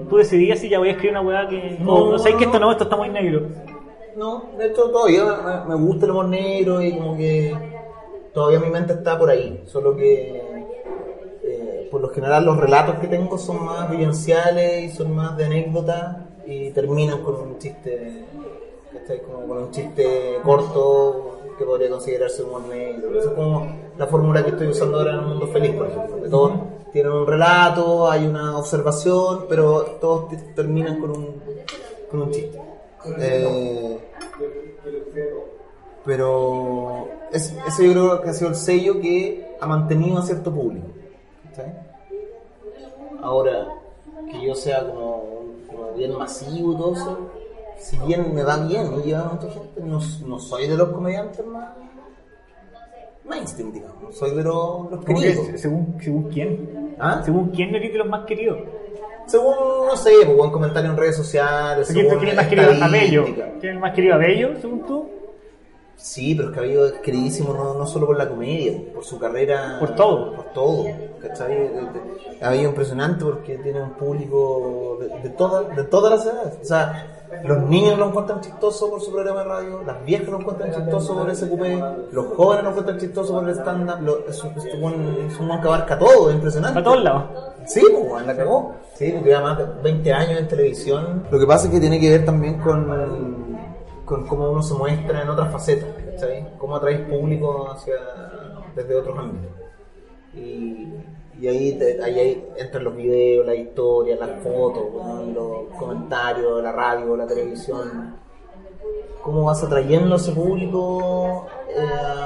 [0.09, 1.78] ¿Tú decidías si ya voy a escribir una weá que...
[1.80, 3.47] No, o no sabes que esto no, esto está muy negro?
[4.15, 5.24] No, de hecho todavía
[5.67, 7.55] me, me gusta el humor negro y como que
[8.34, 10.41] todavía mi mente está por ahí, solo que
[11.43, 15.45] eh, por lo general los relatos que tengo son más vivenciales y son más de
[15.45, 18.26] anécdota y terminan con un chiste,
[18.91, 19.21] ¿cachai?
[19.21, 23.17] Como con un chiste corto que podría considerarse humor negro.
[23.17, 23.67] Esa es como
[23.97, 26.21] la fórmula que estoy usando ahora en el mundo feliz, por ejemplo.
[26.21, 26.51] Que todos
[26.93, 31.41] tienen un relato, hay una observación, pero todos te- terminan con un,
[32.09, 32.61] con un chiste.
[33.19, 33.99] Eh,
[36.05, 40.51] pero es- ese yo creo que ha sido el sello que ha mantenido a cierto
[40.53, 40.87] público.
[43.21, 43.67] Ahora,
[44.31, 45.23] que yo sea como,
[45.67, 47.17] como bien masivo y todo eso,
[47.79, 51.45] si bien me va bien y lleva mucha gente, no, no soy de los comediantes
[51.45, 51.69] más
[53.26, 54.15] mainstream, digamos.
[54.15, 55.59] Soy de los, los ¿Cómo que, queridos.
[55.59, 56.95] según, ¿Según quién?
[56.99, 57.21] ¿Ah?
[57.24, 58.59] ¿Según quién eres de los más queridos?
[59.26, 59.55] Según,
[59.88, 61.88] no sé, pues, buen comentario en redes sociales.
[61.91, 63.24] ¿Quién, según quién es más querido a Bello?
[63.26, 65.09] ¿Quién es el más querido a Bello, según tú?
[66.03, 69.17] Sí, pero es que Cabello es queridísimo no, no solo por la comedia, por su
[69.17, 69.77] carrera.
[69.79, 70.35] Por todo.
[70.35, 70.85] Por todo,
[71.21, 71.55] ¿cachai?
[71.69, 76.57] De- Cabello impresionante porque tiene un público de, de, todas, de todas las edades.
[76.61, 80.39] O sea, los niños lo encuentran chistoso por su programa de radio, las viejas lo
[80.41, 81.81] encuentran chistoso por ese cupé,
[82.11, 84.01] los jóvenes lo encuentran chistoso por el stand-up.
[84.01, 84.93] lo- Es, un- es un
[85.31, 86.79] es un que abarca todo, es impresionante.
[86.79, 87.23] A todos lados.
[87.65, 88.75] Sí, pues, la cagó.
[88.95, 91.23] Sí, porque lleva más de 20 años en televisión.
[91.31, 93.52] Lo que pasa es que tiene que ver también con,
[94.05, 96.45] con cómo uno se muestra en otras facetas, ¿cachai?
[96.57, 97.95] Cómo atraes público hacia,
[98.75, 99.51] desde otros ámbitos.
[100.35, 104.83] Y, ahí, ahí, ahí entran los videos, la historia, las fotos,
[105.33, 108.15] los comentarios, la radio, la televisión.
[109.21, 111.79] Cómo vas atrayendo a ese público eh,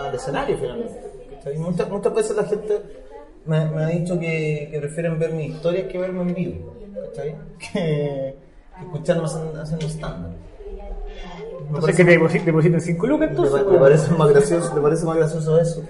[0.08, 1.08] al escenario finalmente.
[1.58, 2.82] Muchas, muchas veces la gente
[3.46, 6.74] me, ha dicho que, prefieren ver mis historias que verme en vivo,
[7.06, 7.36] ¿cachai?
[7.58, 8.36] Que,
[8.78, 10.47] que escucharme haciendo stand-up.
[11.68, 13.62] Entonces que te deposit- depositen 5 lucas entonces.
[13.64, 13.80] me weón.
[13.82, 15.84] parece más gracioso, me parece más gracioso eso.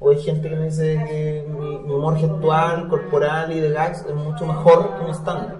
[0.00, 4.04] O hay gente que me dice que mi, mi humor gestual, corporal y de gags
[4.06, 5.54] es mucho mejor que mi stand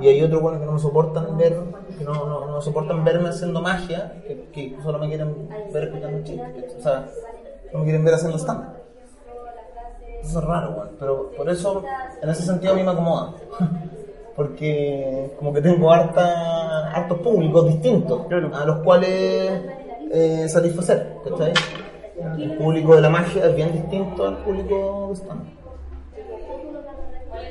[0.00, 1.60] Y hay otros buenos que no me soportan ver,
[1.96, 6.24] que no, no, no soportan verme haciendo magia, que, que solo me quieren ver escuchando
[6.24, 6.74] chistes.
[6.78, 7.06] O sea,
[7.72, 8.64] no me quieren ver haciendo stand
[10.22, 10.90] Eso es raro, weón.
[10.98, 11.82] Pero por eso,
[12.22, 13.34] en ese sentido, a mí me acomoda.
[14.38, 18.50] Porque como que tengo harta, hartos públicos distintos Claro.
[18.54, 19.50] a los cuales
[20.12, 21.14] eh, satisfacer.
[21.28, 21.52] ¿cachai?
[22.40, 25.42] El público de la magia es bien distinto al público de stand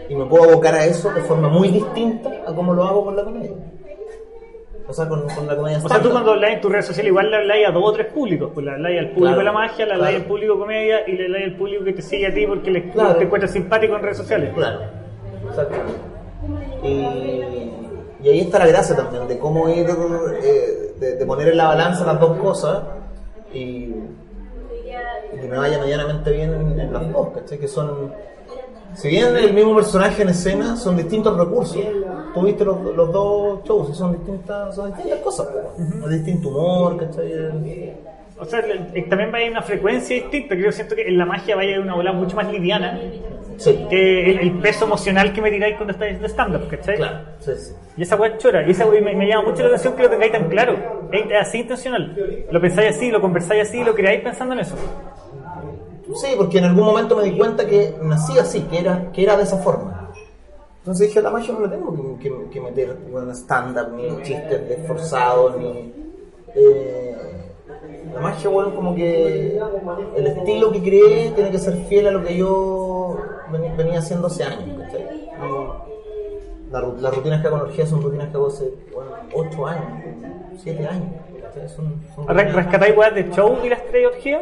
[0.09, 3.17] Y me puedo abocar a eso de forma muy distinta a como lo hago con
[3.17, 3.51] la comedia.
[4.87, 7.09] O sea, con, con la comedia O sea, tú cuando hablas en tus redes sociales
[7.09, 8.49] igual le hablas a dos o tres públicos.
[8.53, 10.23] Pues le hablas al público Claro, de la magia, le hablas claro.
[10.23, 12.89] al público de comedia y le hablas al público que te sigue a ti porque
[12.91, 13.17] Claro.
[13.17, 14.53] te encuentras simpático en redes sociales.
[14.55, 14.79] Claro,
[15.49, 15.75] exacto.
[16.83, 19.87] Y, y ahí está la gracia también, de cómo ir,
[20.41, 22.83] eh, de, de poner en la balanza las dos cosas
[23.53, 27.57] y, y que me vaya medianamente bien en, en las dos, ¿cachai?
[27.59, 28.13] Que son,
[28.93, 31.77] si bien el mismo personaje en escena, son distintos recursos.
[32.33, 35.47] Tú viste los, los dos shows y son distintas, son distintas cosas,
[36.03, 37.95] es distinto humor, ¿cachai?
[38.39, 40.53] O sea, eh, también va a ir una frecuencia distinta.
[40.53, 42.99] Yo siento que en la magia vaya a ir una bola mucho más liviana
[43.57, 46.95] Sí, que el, el peso emocional que me tiráis cuando estáis de stand-up, ¿cachai?
[46.97, 47.73] claro, sí, sí.
[47.97, 48.67] Y esa weá chora.
[48.67, 50.75] Y esa weá me, me llama mucho la atención que lo tengáis tan claro.
[51.11, 52.15] Es así intencional.
[52.51, 54.75] Lo pensáis así, lo conversáis así, lo creáis pensando en eso.
[56.15, 59.35] Sí, porque en algún momento me di cuenta que nací así, que era, que era
[59.35, 60.11] de esa forma.
[60.79, 64.69] Entonces dije, la magia no le tengo que, que- que meter bueno, stand-up, ni chistes
[64.69, 65.91] desforzados, ni...
[66.55, 67.15] eh,
[68.13, 69.59] la magia, bueno, como que
[70.15, 73.17] el estilo que creé tiene que ser fiel a lo que yo
[73.77, 75.29] venía haciendo hace años, ¿cachai?
[76.71, 78.73] La las rutinas que hago en orgía son rutinas que hago hace
[79.33, 79.83] 8 años,
[80.57, 81.09] 7 años.
[81.43, 81.69] ¿cachai?
[81.69, 84.41] Son, ¿Rescatáis weas de show y las traéis a orgía?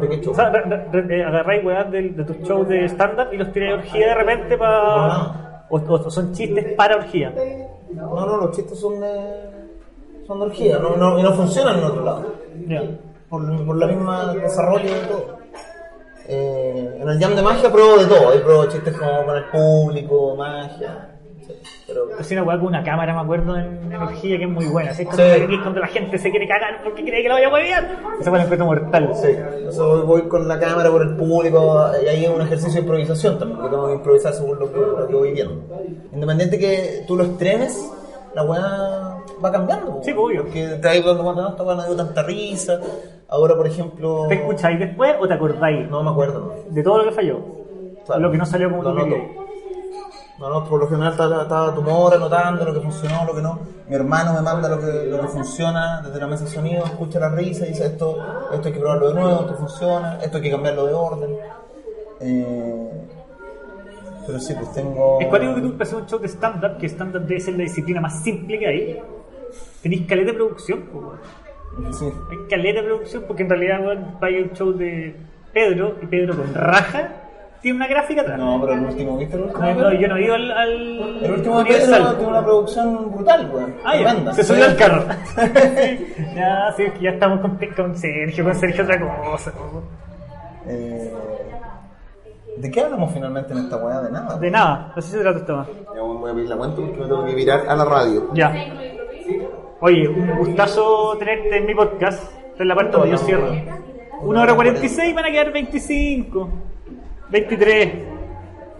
[0.00, 0.32] ¿De qué show?
[0.32, 4.08] O sea, re- agarráis weas de, de tus shows de stand-up y los tiráis orgía
[4.08, 5.66] de repente para.
[5.70, 7.32] O, o son chistes para orgía.
[7.94, 9.10] No, no, los chistes son de.
[10.26, 12.24] son de orgía, no, no, y no funcionan en otro lado.
[13.28, 15.38] Por, por la misma desarrollo de todo.
[16.28, 19.44] Eh, en el jam de magia pruebo de todo, ahí pruebo chistes como con el
[19.46, 21.08] público, magia.
[21.44, 21.52] sí,
[21.86, 24.66] Pero Hacía una weá con una cámara, me acuerdo, en, en orgía que es muy
[24.66, 24.90] buena.
[24.92, 25.40] Así es cuando, Sí.
[25.40, 27.88] la- cuando la gente se quiere cagar porque cree que lo vaya a huevear.
[28.20, 29.10] Esa weá la encuentro mortal.
[29.14, 29.28] sí,
[29.68, 32.80] eso voy, voy con la cámara por el público y ahí es un ejercicio de
[32.80, 35.54] improvisación también, porque tengo que improvisar según lo que, lo que voy viendo.
[36.12, 37.90] Independiente que tú lo estrenes,
[38.34, 40.00] la weá va cambiando.
[40.02, 40.42] Sí, obvio.
[40.42, 42.80] Porque te dando cuenta, no, esta no dio tanta risa.
[43.28, 44.26] Ahora, por ejemplo.
[44.28, 46.54] ¿Te escucháis después o te acordáis No me acuerdo.
[46.68, 47.38] de todo lo que falló?
[48.06, 48.20] Claro.
[48.22, 49.22] Lo que no salió como Lo tú querías.
[50.40, 53.58] No, no, por lo general está tu mora anotando lo que funcionó, lo que no.
[53.86, 57.20] Mi hermano me manda lo que, lo que funciona desde la mesa de sonido, escucha
[57.20, 58.16] la risa y dice esto,
[58.50, 61.36] esto hay que probarlo de nuevo, esto funciona, esto hay que cambiarlo de orden.
[62.20, 62.90] Eh,
[64.26, 65.18] pero sí, pues tengo...
[65.20, 68.00] Es cuático que tú haces un show de stand-up, que stand-up debe ser la disciplina
[68.00, 69.02] más simple que hay.
[69.82, 71.92] Tenéis caleta de producción, weón.
[71.92, 72.06] Sí.
[72.30, 75.16] Hay caleta de producción, porque en realidad, weón, vaya un show de
[75.52, 77.08] Pedro, y Pedro con raja,
[77.60, 78.38] tiene una gráfica atrás.
[78.38, 79.62] No, pero el último, ¿viste el último?
[79.62, 82.00] No, no, yo no he ido al, al El último de Universal.
[82.00, 83.74] Pedro tiene una producción brutal, weón.
[83.84, 85.04] Ah, ya, se subió al carro.
[86.34, 89.52] ya, sí, es que ya estamos con, con Sergio, con Sergio otra cosa.
[90.66, 91.12] Eh,
[92.56, 94.02] ¿De qué hablamos finalmente en esta weá?
[94.02, 94.38] De nada.
[94.38, 95.66] De nada, así se trata este tema.
[95.94, 98.28] Ya voy a pedir la cuenta porque me tengo que virar a la radio.
[98.34, 98.52] Ya.
[99.80, 102.22] Oye, un gustazo tenerte en mi podcast.
[102.50, 103.48] Esta es la parte donde yo cierro.
[104.22, 106.48] 1 hora 46 van a quedar 25.
[107.30, 107.92] 23.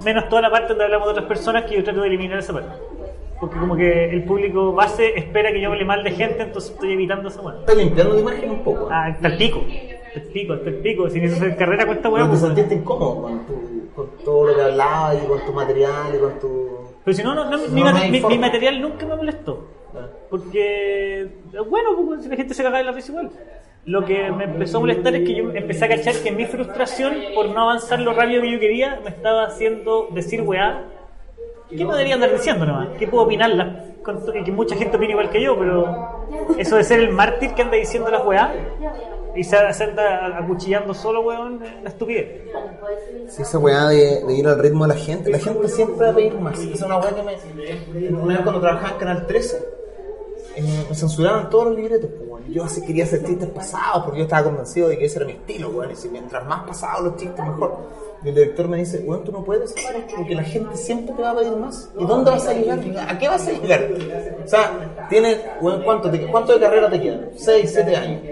[0.04, 2.52] Menos toda la parte donde hablamos de otras personas que yo trato de eliminar esa
[2.52, 2.72] parte.
[3.40, 6.92] Porque como que el público base espera que yo hable mal de gente, entonces estoy
[6.92, 7.60] evitando esa parte.
[7.60, 8.88] Estoy limpiando la imagen un poco.
[8.90, 9.60] Ah, está el pico.
[9.66, 11.08] Está el pico, está el pico.
[11.08, 13.54] Si necesito hacer carrera con esta Pero weá, te pues, sentiste incómodo con, tu,
[13.94, 16.68] con todo lo que hablabas y con tu material y con tu...
[17.04, 19.64] Pero si no, no, no, No, no mi- mi material nunca me molestó.
[20.30, 21.28] Porque,
[21.68, 23.30] bueno, pues, la gente se caga de la risa igual.
[23.86, 27.14] Lo que me empezó a molestar es que yo empecé a cachar que mi frustración
[27.34, 30.84] por no avanzar lo rápido que yo quería me estaba haciendo decir weá.
[31.70, 32.88] ¿Qué me debería andar diciendo nomás?
[32.98, 33.84] ¿Qué puedo opinarla?
[34.02, 36.26] Con to- y que mucha gente opina igual que yo, pero
[36.58, 38.52] eso de ser el mártir que anda diciendo las weá
[39.36, 42.42] y se, se anda acuchillando solo, weón, una estupidez.
[43.28, 45.30] Sí, esa weá de, de ir al ritmo de la gente.
[45.30, 46.58] La gente siempre va a pedir más.
[46.58, 48.08] Esa es una weá que me...
[48.10, 49.64] Una vez cuando trabajaba en Canal 13,
[50.56, 52.10] eh, me censuraban todos los libretos.
[52.18, 52.30] pues.
[52.48, 55.32] Yo así quería hacer chistes pasados porque yo estaba convencido de que ese era mi
[55.32, 55.92] estilo, weón.
[55.92, 57.76] Y si mientras más pasados los chistes, mejor.
[58.24, 61.14] Y el director me dice, bueno, tú no puedes hacer esto porque la gente siempre
[61.14, 61.90] te va a pedir más.
[61.98, 62.78] ¿Y dónde vas a llegar?
[63.08, 63.88] ¿A qué vas a llegar?
[64.44, 67.30] O sea, tienes, bueno, ¿cuánto, te- ¿cuánto de carrera te quedan?
[67.36, 68.22] 6, 7 años,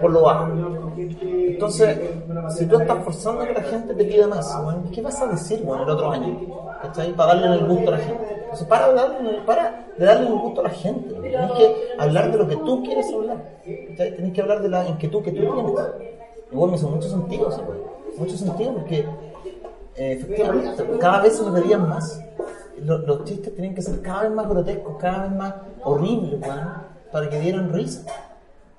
[0.00, 0.48] por lo bajo.
[1.54, 1.98] Entonces,
[2.56, 4.56] si tú estás forzando a que la gente te pida más,
[4.92, 6.38] ¿qué vas a decir bueno, el otro año?
[6.82, 7.12] ¿Cachai?
[7.14, 8.24] Para darle el gusto a la gente.
[8.68, 11.14] Para de darle, para de darle el gusto a la gente.
[11.14, 13.38] Tienes que hablar de lo que tú quieres hablar.
[13.64, 15.72] Tienes que hablar de la inquietud que tú tienes.
[16.50, 17.60] Igual me hizo mucho sentido, ¿sí?
[18.18, 18.98] mucho sentido porque
[19.96, 22.20] eh, efectivamente cada vez se me pedían más.
[22.78, 26.40] Lo- Los, chistes tenían que ser cada vez más grotescos, cada vez más horribles,
[27.10, 28.04] para que dieran risa.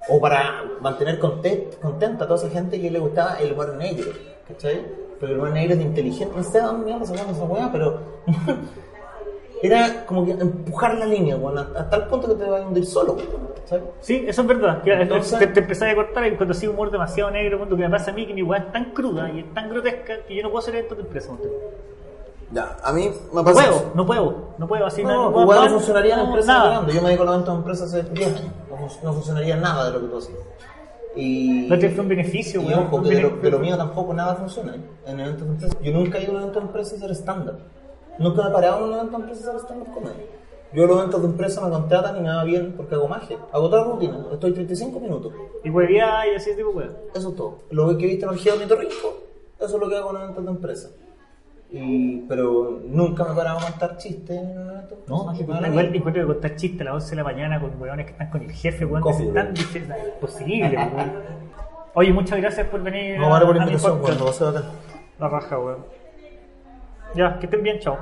[0.10, 4.12] O para mantener content- contenta a toda esa gente que le gustaba el humor negro,
[4.48, 4.82] ¿cachai?
[5.20, 8.00] Pero el humor negro es inteligente, no sé a dónde mierda sacamos esa weá, pero
[9.62, 12.68] era como que empujar la línea, weón, a, a tal punto que te va a
[12.68, 13.16] hundir solo,
[13.62, 13.82] ¿cachai?
[14.02, 14.82] Sí, eso es verdad.
[14.84, 17.84] Que Entonces- te, te empezás a cortar y cuando así humor demasiado negro, cuando que
[17.84, 20.36] me pasa a mí que mi weá es tan cruda y es tan grotesca que
[20.36, 21.32] yo no puedo hacer esto de empresa.
[22.52, 25.66] Ya, a mí me No pasa puedo, no puedo, no puedo así No, no, igual
[25.66, 26.70] no funcionaría en no, nada.
[26.70, 26.96] grandes.
[26.96, 28.52] Yo me dedico a de empresas hace 10 años.
[28.70, 30.36] No, fun- no funcionaría nada de lo que tú haces.
[31.16, 33.42] Y, No te fue un beneficio, y ojo, que de lo, beneficio.
[33.42, 34.76] de lo mío tampoco nada funciona
[35.06, 35.78] en eventos de empresas.
[35.82, 37.58] Yo nunca he ido a un evento de empresa a hacer stand-up.
[38.20, 40.26] Nunca me he parado en un evento de empresa a hacer stand-up comedy.
[40.74, 43.38] Yo a los eventos de empresa me contratan y me va bien porque hago magia.
[43.52, 44.26] Hago toda la rutina.
[44.32, 45.32] Estoy 35 minutos.
[45.64, 46.90] Y huevía y así tipo weá.
[47.14, 47.60] Eso es todo.
[47.70, 49.14] Lo que viste en el Geo Rico,
[49.60, 50.90] eso es lo que hago en eventos de empresa.
[51.76, 55.66] Y, pero nunca me he parado a contar chistes en un de No, igual
[55.96, 58.42] encuentro que contar chistes a las 11 de la mañana con weones que están con
[58.44, 59.54] el jefe, weón, que Coffee, se están weón.
[59.56, 61.12] diciendo, es imposible, weón.
[61.96, 64.08] Oye, muchas gracias por venir No, vale por la invitación, podcast.
[64.20, 64.72] cuando va a ser bacán.
[65.20, 65.86] La raja, weón.
[67.16, 67.98] Ya, que estén bien, chao.